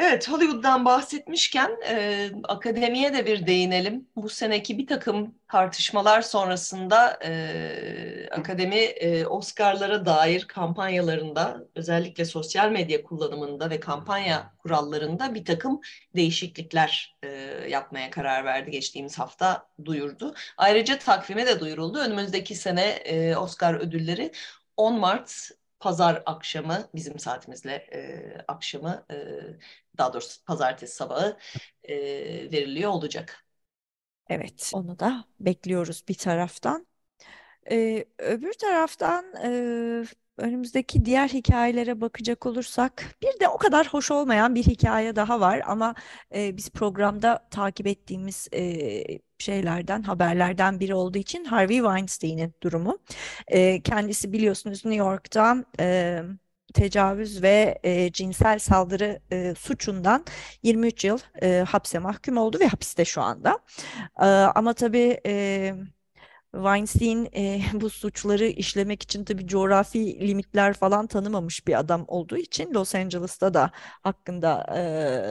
Evet, 0.02 0.28
Hollywood'dan 0.28 0.84
bahsetmişken 0.84 1.70
e, 1.88 2.30
akademiye 2.44 3.14
de 3.14 3.26
bir 3.26 3.46
değinelim. 3.46 4.08
Bu 4.16 4.28
seneki 4.28 4.78
bir 4.78 4.86
takım 4.86 5.34
tartışmalar 5.48 6.22
sonrasında 6.22 7.18
e, 7.24 8.28
akademi 8.30 8.76
e, 8.76 9.26
Oscar'lara 9.26 10.06
dair 10.06 10.44
kampanyalarında, 10.44 11.64
özellikle 11.74 12.24
sosyal 12.24 12.70
medya 12.70 13.02
kullanımında 13.02 13.70
ve 13.70 13.80
kampanya 13.80 14.54
kurallarında 14.58 15.34
bir 15.34 15.44
takım 15.44 15.80
değişiklikler 16.16 17.16
e, 17.22 17.28
yapmaya 17.68 18.10
karar 18.10 18.44
verdi. 18.44 18.70
Geçtiğimiz 18.70 19.18
hafta 19.18 19.66
duyurdu. 19.84 20.34
Ayrıca 20.56 20.98
takvime 20.98 21.46
de 21.46 21.60
duyuruldu. 21.60 21.98
Önümüzdeki 21.98 22.54
sene 22.54 22.86
e, 22.86 23.36
Oscar 23.36 23.74
ödülleri 23.74 24.32
10 24.76 24.98
Mart 25.00 25.50
pazar 25.80 26.22
akşamı 26.26 26.88
bizim 26.94 27.18
saatimizle 27.18 27.72
e, 27.72 28.20
akşamı 28.48 29.04
e, 29.10 29.16
daha 29.98 30.12
doğrusu 30.12 30.44
pazartesi 30.44 30.94
sabahı 30.96 31.38
e, 31.84 31.96
veriliyor 32.52 32.90
olacak. 32.90 33.44
Evet, 34.28 34.70
onu 34.74 34.98
da 34.98 35.24
bekliyoruz 35.40 36.04
bir 36.08 36.14
taraftan. 36.14 36.86
Ee, 37.70 38.04
öbür 38.18 38.52
taraftan 38.52 39.24
e, 39.44 40.04
önümüzdeki 40.38 41.04
diğer 41.04 41.28
hikayelere 41.28 42.00
bakacak 42.00 42.46
olursak 42.46 43.16
bir 43.22 43.40
de 43.40 43.48
o 43.48 43.58
kadar 43.58 43.86
hoş 43.86 44.10
olmayan 44.10 44.54
bir 44.54 44.62
hikaye 44.64 45.16
daha 45.16 45.40
var 45.40 45.62
ama 45.66 45.94
e, 46.34 46.56
biz 46.56 46.70
programda 46.70 47.48
takip 47.50 47.86
ettiğimiz 47.86 48.48
e, 48.54 49.04
şeylerden, 49.38 50.02
haberlerden 50.02 50.80
biri 50.80 50.94
olduğu 50.94 51.18
için 51.18 51.44
Harvey 51.44 51.76
Weinstein'in 51.78 52.54
durumu. 52.62 52.98
E, 53.48 53.82
kendisi 53.82 54.32
biliyorsunuz 54.32 54.84
New 54.84 55.04
York'ta 55.04 55.64
e, 55.80 56.22
tecavüz 56.74 57.42
ve 57.42 57.78
e, 57.82 58.12
cinsel 58.12 58.58
saldırı 58.58 59.20
e, 59.32 59.54
suçundan 59.54 60.24
23 60.62 61.04
yıl 61.04 61.18
e, 61.42 61.64
hapse 61.68 61.98
mahkum 61.98 62.36
oldu 62.36 62.58
ve 62.60 62.66
hapiste 62.66 63.04
şu 63.04 63.22
anda. 63.22 63.58
E, 64.20 64.24
ama 64.26 64.74
tabii 64.74 65.20
e, 65.26 65.74
Weinstein 66.54 67.28
e, 67.36 67.60
bu 67.80 67.90
suçları 67.90 68.44
işlemek 68.44 69.02
için 69.02 69.24
tabii 69.24 69.46
coğrafi 69.46 70.28
limitler 70.28 70.74
falan 70.74 71.06
tanımamış 71.06 71.66
bir 71.66 71.78
adam 71.78 72.04
olduğu 72.08 72.36
için 72.36 72.74
Los 72.74 72.94
Angeles'ta 72.94 73.54
da 73.54 73.70
hakkında 74.02 74.66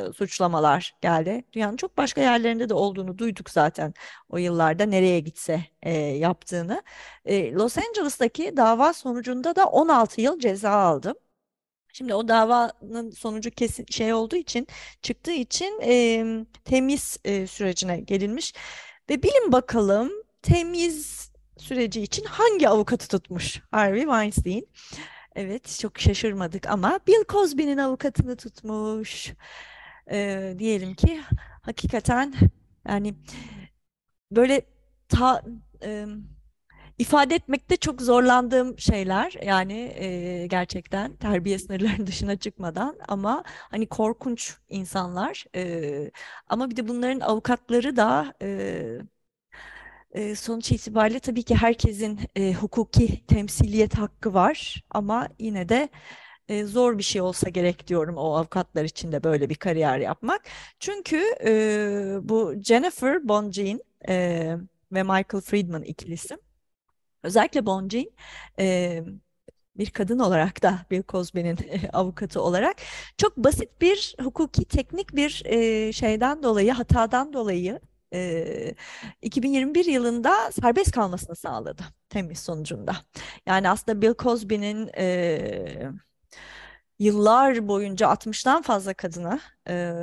e, 0.10 0.14
suçlamalar 0.14 0.96
geldi. 1.02 1.44
Dünyanın 1.54 1.78
çok 1.78 1.98
başka 1.98 2.22
yerlerinde 2.22 2.70
de 2.70 2.74
olduğunu 2.74 3.18
duyduk 3.18 3.50
zaten 3.50 3.94
o 4.30 4.38
yıllarda 4.38 4.84
nereye 4.86 5.20
gitse 5.20 5.66
e, 5.82 5.94
yaptığını. 5.94 6.84
E, 7.26 7.52
Los 7.54 7.78
Angeles'taki 7.78 8.58
dava 8.58 8.94
sonucunda 8.94 9.56
da 9.56 9.66
16 9.66 10.22
yıl 10.22 10.40
ceza 10.40 10.72
aldı. 10.72 11.14
Şimdi 11.94 12.14
o 12.14 12.28
davanın 12.28 13.12
sonucu 13.12 13.52
kesin 13.52 13.86
şey 13.90 14.14
olduğu 14.14 14.36
için 14.36 14.68
çıktığı 15.02 15.32
için 15.32 15.82
e, 15.84 16.26
temiz 16.66 17.18
e, 17.26 17.48
sürecine 17.48 18.00
gelinmiş 18.00 18.54
ve 19.10 19.24
bilin 19.24 19.52
bakalım 19.52 20.12
temiz 20.42 21.30
süreci 21.58 22.02
için 22.02 22.26
hangi 22.26 22.70
avukatı 22.70 23.08
tutmuş 23.08 23.62
Harvey 23.72 24.02
Weinstein? 24.02 24.68
Evet, 25.36 25.78
çok 25.82 26.00
şaşırmadık 26.00 26.68
ama 26.68 27.00
Bill 27.08 27.24
Cosby'nin 27.30 27.78
avukatını 27.78 28.36
tutmuş. 28.36 29.34
Ee, 30.12 30.56
diyelim 30.60 30.94
ki 30.94 31.22
hakikaten 31.62 32.34
yani 32.88 33.14
böyle 34.32 34.62
ta 35.10 35.44
e, 35.84 36.06
ifade 37.00 37.36
etmekte 37.36 37.78
çok 37.78 38.02
zorlandığım 38.02 38.80
şeyler 38.80 39.34
yani 39.44 39.74
e, 39.96 40.48
gerçekten 40.48 41.16
terbiye 41.16 41.60
sınırlarının 41.60 42.08
dışına 42.08 42.36
çıkmadan 42.36 43.00
ama 43.08 43.44
hani 43.48 43.88
korkunç 43.88 44.58
insanlar 44.70 45.46
e, 45.56 46.12
ama 46.50 46.70
bir 46.70 46.76
de 46.76 46.88
bunların 46.88 47.20
avukatları 47.20 47.96
da 47.96 48.34
e, 48.42 49.00
e, 50.12 50.36
sonuç 50.36 50.72
itibariyle 50.72 51.20
tabii 51.20 51.44
ki 51.44 51.56
herkesin 51.56 52.20
e, 52.36 52.54
hukuki 52.54 53.26
temsiliyet 53.28 53.98
hakkı 53.98 54.34
var 54.34 54.84
ama 54.90 55.28
yine 55.40 55.70
de 55.70 55.90
e, 56.50 56.66
zor 56.66 56.98
bir 56.98 57.04
şey 57.04 57.22
olsa 57.22 57.50
gerek 57.50 57.88
diyorum 57.88 58.18
o 58.18 58.34
avukatlar 58.36 58.84
için 58.84 59.12
de 59.12 59.24
böyle 59.24 59.50
bir 59.50 59.56
kariyer 59.56 60.00
yapmak. 60.00 60.42
Çünkü 60.80 61.24
e, 61.46 61.52
bu 62.22 62.54
Jennifer 62.64 63.28
Bonjean 63.28 63.80
e, 64.10 64.56
ve 64.92 65.04
Michael 65.04 65.42
Friedman 65.42 65.84
ikilisi 65.84 66.38
özellikle 67.24 67.66
Bonjean 67.66 68.06
e, 68.60 69.04
bir 69.76 69.90
kadın 69.90 70.20
olarak 70.20 70.64
da 70.64 70.86
Bill 70.92 71.04
Cosby'nin 71.10 71.58
avukatı 71.94 72.42
olarak 72.42 72.78
çok 73.18 73.38
basit 73.38 73.82
bir 73.82 74.16
hukuki 74.24 74.66
teknik 74.66 75.16
bir 75.16 75.42
e, 75.46 75.92
şeyden 75.94 76.44
dolayı 76.44 76.72
hatadan 76.72 77.34
dolayı 77.34 77.80
e, 78.14 78.76
2021 79.22 79.86
yılında 79.86 80.52
serbest 80.52 80.92
kalmasını 80.92 81.36
sağladı 81.36 81.84
temiz 82.10 82.40
sonucunda. 82.40 82.96
Yani 83.46 83.70
aslında 83.70 84.02
Bill 84.02 84.14
Cosby'nin 84.20 84.90
e, 84.98 85.92
yıllar 87.00 87.68
boyunca 87.68 88.08
60'tan 88.08 88.62
fazla 88.64 88.94
kadına 88.94 89.40
e, 89.70 89.94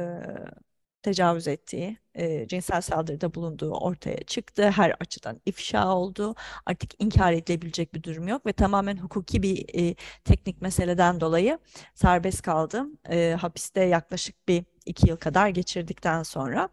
tecavüz 1.02 1.48
ettiği, 1.48 1.98
e, 2.16 2.48
cinsel 2.48 2.80
saldırıda 2.80 3.34
bulunduğu 3.34 3.70
ortaya 3.70 4.22
çıktı. 4.22 4.70
Her 4.70 4.96
açıdan 5.00 5.40
ifşa 5.46 5.88
oldu. 5.88 6.34
Artık 6.66 6.90
inkar 7.02 7.32
edilebilecek 7.32 7.94
bir 7.94 8.02
durum 8.02 8.28
yok 8.28 8.46
ve 8.46 8.52
tamamen 8.52 8.96
hukuki 8.96 9.42
bir 9.42 9.80
e, 9.80 9.94
teknik 10.24 10.62
meseleden 10.62 11.20
dolayı 11.20 11.58
serbest 11.94 12.42
kaldım. 12.42 12.98
E, 13.10 13.36
hapiste 13.40 13.80
yaklaşık 13.82 14.48
bir 14.48 14.64
iki 14.86 15.08
yıl 15.08 15.16
kadar 15.16 15.48
geçirdikten 15.48 16.22
sonra. 16.22 16.68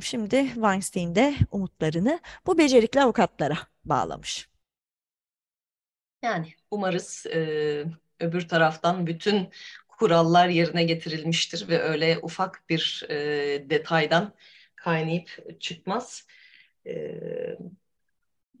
Şimdi 0.00 0.46
Weinstein 0.54 1.14
de 1.14 1.34
umutlarını 1.50 2.20
bu 2.46 2.58
becerikli 2.58 3.02
avukatlara 3.02 3.58
bağlamış. 3.84 4.48
Yani 6.22 6.54
umarız 6.70 7.26
e, 7.26 7.38
öbür 8.20 8.48
taraftan 8.48 9.06
bütün 9.06 9.50
kurallar 9.98 10.48
yerine 10.48 10.84
getirilmiştir 10.84 11.68
ve 11.68 11.82
öyle 11.82 12.18
ufak 12.22 12.64
bir 12.68 13.06
e, 13.08 13.16
detaydan 13.70 14.34
kaynayıp 14.76 15.60
çıkmaz. 15.60 16.26
E, 16.86 16.92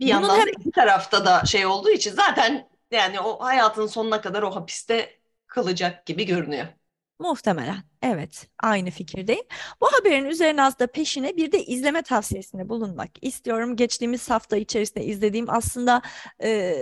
Bunun 0.00 0.08
yandan 0.08 0.38
hem... 0.38 0.46
da 0.46 0.50
iki 0.50 0.70
tarafta 0.70 1.26
da 1.26 1.44
şey 1.44 1.66
olduğu 1.66 1.90
için 1.90 2.10
zaten 2.10 2.68
yani 2.90 3.20
o 3.20 3.40
hayatın 3.40 3.86
sonuna 3.86 4.20
kadar 4.20 4.42
o 4.42 4.56
hapiste 4.56 5.18
kalacak 5.46 6.06
gibi 6.06 6.26
görünüyor. 6.26 6.66
Muhtemelen. 7.18 7.82
Evet, 8.02 8.48
aynı 8.62 8.90
fikirdeyim. 8.90 9.44
Bu 9.80 9.86
haberin 9.86 10.24
üzerine 10.24 10.62
aslında 10.62 10.92
peşine 10.92 11.36
bir 11.36 11.52
de 11.52 11.64
izleme 11.64 12.02
tavsiyesinde 12.02 12.68
bulunmak 12.68 13.10
istiyorum. 13.22 13.76
Geçtiğimiz 13.76 14.30
hafta 14.30 14.56
içerisinde 14.56 15.04
izlediğim 15.04 15.50
aslında 15.50 16.02
e, 16.42 16.74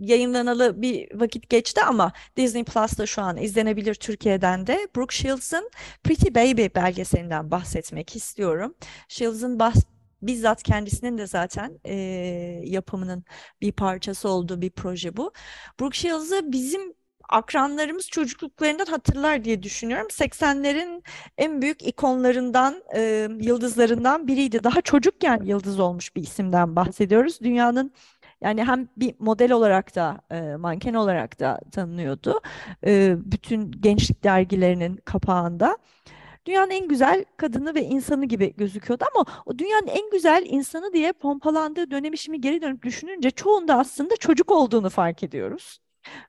yayınlanalı 0.00 0.82
bir 0.82 1.20
vakit 1.20 1.48
geçti 1.48 1.80
ama 1.82 2.12
Disney 2.36 2.64
Plus'ta 2.64 3.06
şu 3.06 3.22
an 3.22 3.36
izlenebilir 3.36 3.94
Türkiye'den 3.94 4.66
de. 4.66 4.88
Brooke 4.96 5.16
Shields'ın 5.16 5.70
Pretty 6.04 6.28
Baby 6.28 6.66
belgeselinden 6.74 7.50
bahsetmek 7.50 8.16
istiyorum. 8.16 8.74
Shields'ın 9.08 9.58
bahs 9.58 9.84
bizzat 10.22 10.62
kendisinin 10.62 11.18
de 11.18 11.26
zaten 11.26 11.78
e, 11.84 11.94
yapımının 12.64 13.24
bir 13.60 13.72
parçası 13.72 14.28
olduğu 14.28 14.60
bir 14.60 14.70
proje 14.70 15.16
bu. 15.16 15.32
Brooke 15.80 15.98
Shields'ı 15.98 16.52
bizim 16.52 16.94
akranlarımız 17.28 18.08
çocukluklarından 18.08 18.86
hatırlar 18.86 19.44
diye 19.44 19.62
düşünüyorum. 19.62 20.06
80'lerin 20.10 21.02
en 21.38 21.62
büyük 21.62 21.82
ikonlarından, 21.82 22.82
e, 22.96 23.28
yıldızlarından 23.40 24.26
biriydi. 24.26 24.64
Daha 24.64 24.80
çocukken 24.80 25.42
yıldız 25.44 25.80
olmuş 25.80 26.16
bir 26.16 26.22
isimden 26.22 26.76
bahsediyoruz. 26.76 27.40
Dünyanın 27.40 27.92
yani 28.44 28.64
hem 28.64 28.88
bir 28.96 29.14
model 29.18 29.52
olarak 29.52 29.96
da 29.96 30.20
e, 30.30 30.56
manken 30.56 30.94
olarak 30.94 31.40
da 31.40 31.60
tanınıyordu. 31.72 32.40
E, 32.86 33.16
bütün 33.18 33.72
gençlik 33.72 34.24
dergilerinin 34.24 34.96
kapağında. 34.96 35.78
Dünyanın 36.46 36.70
en 36.70 36.88
güzel 36.88 37.24
kadını 37.36 37.74
ve 37.74 37.82
insanı 37.82 38.24
gibi 38.24 38.54
gözüküyordu 38.56 39.04
ama 39.14 39.24
o 39.46 39.58
dünyanın 39.58 39.86
en 39.86 40.10
güzel 40.10 40.46
insanı 40.48 40.92
diye 40.92 41.12
pompalandığı 41.12 41.90
dönemi 41.90 42.18
şimdi 42.18 42.40
geri 42.40 42.62
dönüp 42.62 42.82
düşününce 42.82 43.30
çoğunda 43.30 43.78
aslında 43.78 44.16
çocuk 44.16 44.50
olduğunu 44.50 44.90
fark 44.90 45.22
ediyoruz. 45.22 45.80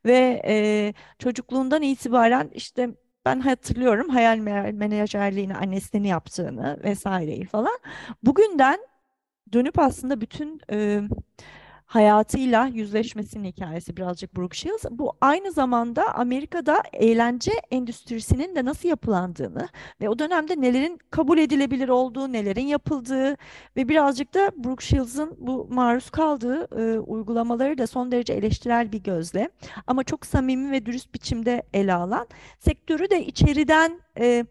Ve 0.06 0.42
e, 0.48 0.94
çocukluğundan 1.20 1.82
itibaren 1.82 2.50
işte 2.54 2.90
ben 3.26 3.40
hatırlıyorum 3.40 4.10
hayal 4.10 4.38
menajerliğini 4.74 5.56
annesinin 5.56 6.08
yaptığını 6.08 6.80
vesaireyi 6.84 7.46
falan. 7.46 7.80
Bugünden 8.24 8.80
dönüp 9.54 9.80
aslında 9.80 10.22
bütün 10.22 10.62
e, 10.72 11.02
hayatıyla 11.86 12.68
yüzleşmesinin 12.68 13.44
hikayesi 13.44 13.98
birazcık 13.98 14.38
Brooke 14.38 14.58
Shields. 14.58 14.86
Bu 14.92 15.18
aynı 15.22 15.52
zamanda 15.52 16.16
Amerika'da 16.16 16.82
eğlence 16.94 17.52
endüstrisinin 17.72 18.56
de 18.56 18.66
nasıl 18.66 18.90
yapılandığını 18.90 19.68
ve 20.02 20.10
o 20.10 20.20
dönemde 20.20 20.62
nelerin 20.62 21.00
kabul 21.12 21.38
edilebilir 21.38 21.90
olduğu, 21.90 22.32
nelerin 22.32 22.68
yapıldığı 22.68 23.38
ve 23.78 23.90
birazcık 23.90 24.34
da 24.34 24.52
Brooke 24.64 24.86
Shields'ın 24.86 25.36
bu 25.38 25.68
maruz 25.72 26.10
kaldığı 26.10 26.68
e, 26.82 27.00
uygulamaları 27.00 27.78
da 27.78 27.88
son 27.88 28.12
derece 28.12 28.34
eleştirel 28.34 28.92
bir 28.92 29.04
gözle 29.04 29.50
ama 29.88 30.04
çok 30.04 30.26
samimi 30.26 30.72
ve 30.72 30.86
dürüst 30.86 31.14
biçimde 31.14 31.64
ele 31.74 31.94
alan, 31.94 32.28
sektörü 32.60 33.10
de 33.10 33.26
içeriden 33.26 34.00
e, 34.20 34.46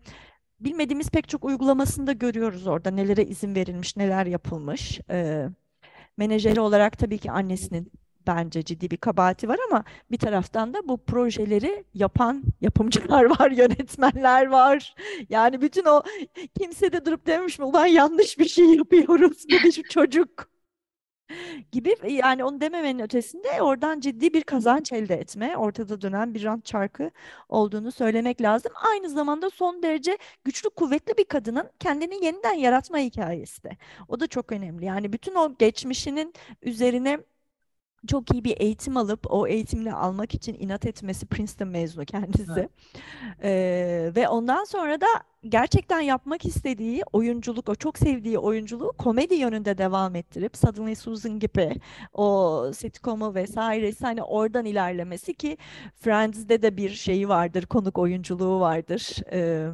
bilmediğimiz 0.61 1.11
pek 1.11 1.29
çok 1.29 1.45
uygulamasını 1.45 2.07
da 2.07 2.13
görüyoruz 2.13 2.67
orada. 2.67 2.91
Nelere 2.91 3.25
izin 3.25 3.55
verilmiş, 3.55 3.97
neler 3.97 4.27
yapılmış. 4.27 5.01
E, 5.11 5.49
menajeri 6.17 6.61
olarak 6.61 6.99
tabii 6.99 7.19
ki 7.19 7.31
annesinin 7.31 7.93
bence 8.27 8.63
ciddi 8.63 8.91
bir 8.91 8.97
kabahati 8.97 9.49
var 9.49 9.59
ama 9.71 9.85
bir 10.11 10.19
taraftan 10.19 10.75
da 10.75 10.89
bu 10.89 11.05
projeleri 11.05 11.85
yapan 11.95 12.45
yapımcılar 12.61 13.25
var, 13.41 13.51
yönetmenler 13.51 14.47
var. 14.47 14.95
Yani 15.29 15.61
bütün 15.61 15.85
o 15.85 16.03
kimse 16.59 16.93
de 16.93 17.05
durup 17.05 17.27
dememiş 17.27 17.59
mi? 17.59 17.65
Ulan 17.65 17.87
yanlış 17.87 18.39
bir 18.39 18.49
şey 18.49 18.65
yapıyoruz. 18.65 19.45
bu 19.53 19.65
bir 19.65 19.83
çocuk 19.83 20.54
gibi 21.73 21.95
yani 22.09 22.45
onu 22.45 22.61
dememenin 22.61 23.03
ötesinde 23.03 23.63
oradan 23.63 24.01
ciddi 24.01 24.35
bir 24.35 24.43
kazanç 24.43 24.93
elde 24.93 25.15
etme, 25.15 25.57
ortada 25.57 26.01
dönen 26.01 26.35
bir 26.35 26.45
rant 26.45 26.65
çarkı 26.65 27.11
olduğunu 27.49 27.93
söylemek 27.93 28.43
lazım. 28.43 28.73
Aynı 28.93 29.09
zamanda 29.09 29.51
son 29.51 29.83
derece 29.83 30.19
güçlü, 30.45 30.71
kuvvetli 30.71 31.19
bir 31.19 31.25
kadının 31.25 31.71
kendini 31.81 32.25
yeniden 32.25 32.53
yaratma 32.55 32.99
hikayesi 32.99 33.63
de. 33.63 33.77
O 34.09 34.21
da 34.21 34.27
çok 34.27 34.53
önemli. 34.53 34.85
Yani 34.85 35.13
bütün 35.13 35.35
o 35.35 35.57
geçmişinin 35.59 36.35
üzerine 36.63 37.19
çok 38.07 38.33
iyi 38.35 38.45
bir 38.45 38.61
eğitim 38.61 38.97
alıp 38.97 39.27
o 39.31 39.47
eğitimini 39.47 39.95
almak 39.95 40.35
için 40.35 40.57
inat 40.59 40.87
etmesi 40.87 41.27
Princeton 41.27 41.69
mezunu 41.69 42.05
kendisi. 42.05 42.53
Evet. 42.57 42.71
Ee, 43.43 44.13
ve 44.17 44.29
ondan 44.29 44.65
sonra 44.65 45.01
da 45.01 45.07
gerçekten 45.49 46.01
yapmak 46.01 46.45
istediği 46.45 47.03
oyunculuk, 47.13 47.69
o 47.69 47.75
çok 47.75 47.99
sevdiği 47.99 48.39
oyunculuğu 48.39 48.93
komedi 48.99 49.35
yönünde 49.35 49.79
devam 49.79 50.17
ettirip 50.17 50.57
Suddenly 50.57 50.95
Susan 50.95 51.39
gibi 51.39 51.75
o 52.13 52.71
sitcomu 52.75 53.35
vesaire 53.35 53.93
hani 54.01 54.23
oradan 54.23 54.65
ilerlemesi 54.65 55.35
ki 55.35 55.57
Friends'de 55.97 56.63
de 56.63 56.77
bir 56.77 56.91
şeyi 56.91 57.29
vardır, 57.29 57.67
konuk 57.67 57.99
oyunculuğu 57.99 58.61
vardır. 58.61 59.17
Ee, 59.33 59.69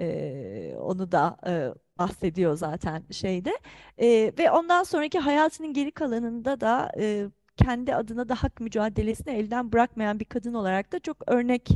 e, 0.00 0.76
onu 0.80 1.12
da 1.12 1.36
e, 1.46 1.52
bahsediyor 1.98 2.56
zaten 2.56 3.04
şeyde. 3.10 3.58
E, 3.98 4.32
ve 4.38 4.50
ondan 4.50 4.82
sonraki 4.82 5.18
hayatının 5.18 5.72
geri 5.72 5.90
kalanında 5.90 6.60
da 6.60 6.92
e, 6.98 7.26
kendi 7.64 7.94
adına 7.94 8.28
da 8.28 8.34
hak 8.34 8.60
mücadelesini 8.60 9.34
elden 9.34 9.72
bırakmayan 9.72 10.20
bir 10.20 10.24
kadın 10.24 10.54
olarak 10.54 10.92
da 10.92 10.98
çok 10.98 11.16
örnek 11.26 11.68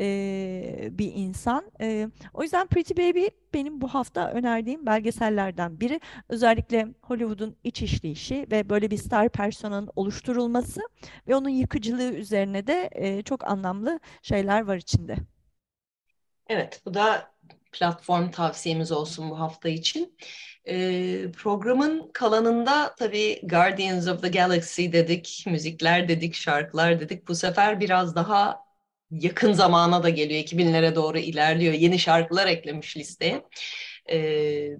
e, 0.00 0.88
bir 0.92 1.12
insan. 1.14 1.70
E, 1.80 2.08
o 2.34 2.42
yüzden 2.42 2.66
Pretty 2.66 2.94
Baby 2.94 3.26
benim 3.54 3.80
bu 3.80 3.88
hafta 3.88 4.30
önerdiğim 4.30 4.86
belgesellerden 4.86 5.80
biri. 5.80 6.00
Özellikle 6.28 6.88
Hollywood'un 7.02 7.56
iç 7.64 7.82
işleyişi 7.82 8.46
ve 8.50 8.68
böyle 8.70 8.90
bir 8.90 8.96
star 8.96 9.28
personanın 9.28 9.90
oluşturulması 9.96 10.80
ve 11.28 11.36
onun 11.36 11.48
yıkıcılığı 11.48 12.12
üzerine 12.12 12.66
de 12.66 12.88
e, 12.92 13.22
çok 13.22 13.44
anlamlı 13.50 14.00
şeyler 14.22 14.60
var 14.62 14.76
içinde. 14.76 15.16
Evet, 16.48 16.82
bu 16.86 16.94
da 16.94 17.30
platform 17.72 18.30
tavsiyemiz 18.30 18.92
olsun 18.92 19.30
bu 19.30 19.40
hafta 19.40 19.68
için. 19.68 20.16
E, 20.68 21.32
programın 21.32 22.10
kalanında 22.12 22.94
tabii 22.98 23.40
Guardians 23.42 24.08
of 24.08 24.22
the 24.22 24.28
Galaxy 24.28 24.92
dedik, 24.92 25.44
müzikler 25.46 26.08
dedik, 26.08 26.34
şarkılar 26.34 27.00
dedik. 27.00 27.28
Bu 27.28 27.34
sefer 27.34 27.80
biraz 27.80 28.14
daha 28.14 28.60
yakın 29.10 29.52
zamana 29.52 30.02
da 30.02 30.08
geliyor. 30.08 30.40
2000'lere 30.40 30.94
doğru 30.94 31.18
ilerliyor. 31.18 31.74
Yeni 31.74 31.98
şarkılar 31.98 32.46
eklemiş 32.46 32.96
listeye. 32.96 33.42
E, 34.10 34.76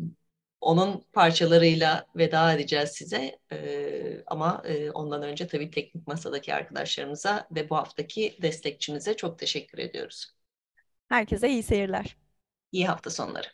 onun 0.61 1.05
parçalarıyla 1.13 2.07
veda 2.17 2.53
edeceğiz 2.53 2.91
size. 2.91 3.39
E, 3.53 4.23
ama 4.27 4.63
e, 4.67 4.91
ondan 4.91 5.23
önce 5.23 5.47
tabii 5.47 5.71
teknik 5.71 6.07
masadaki 6.07 6.55
arkadaşlarımıza 6.55 7.49
ve 7.51 7.71
bu 7.71 7.77
haftaki 7.77 8.39
destekçimize 8.43 9.17
çok 9.17 9.39
teşekkür 9.39 9.79
ediyoruz. 9.79 10.33
Herkese 11.09 11.49
iyi 11.49 11.63
seyirler. 11.63 12.17
İyi 12.73 12.87
hafta 12.89 13.11
sonları. 13.11 13.47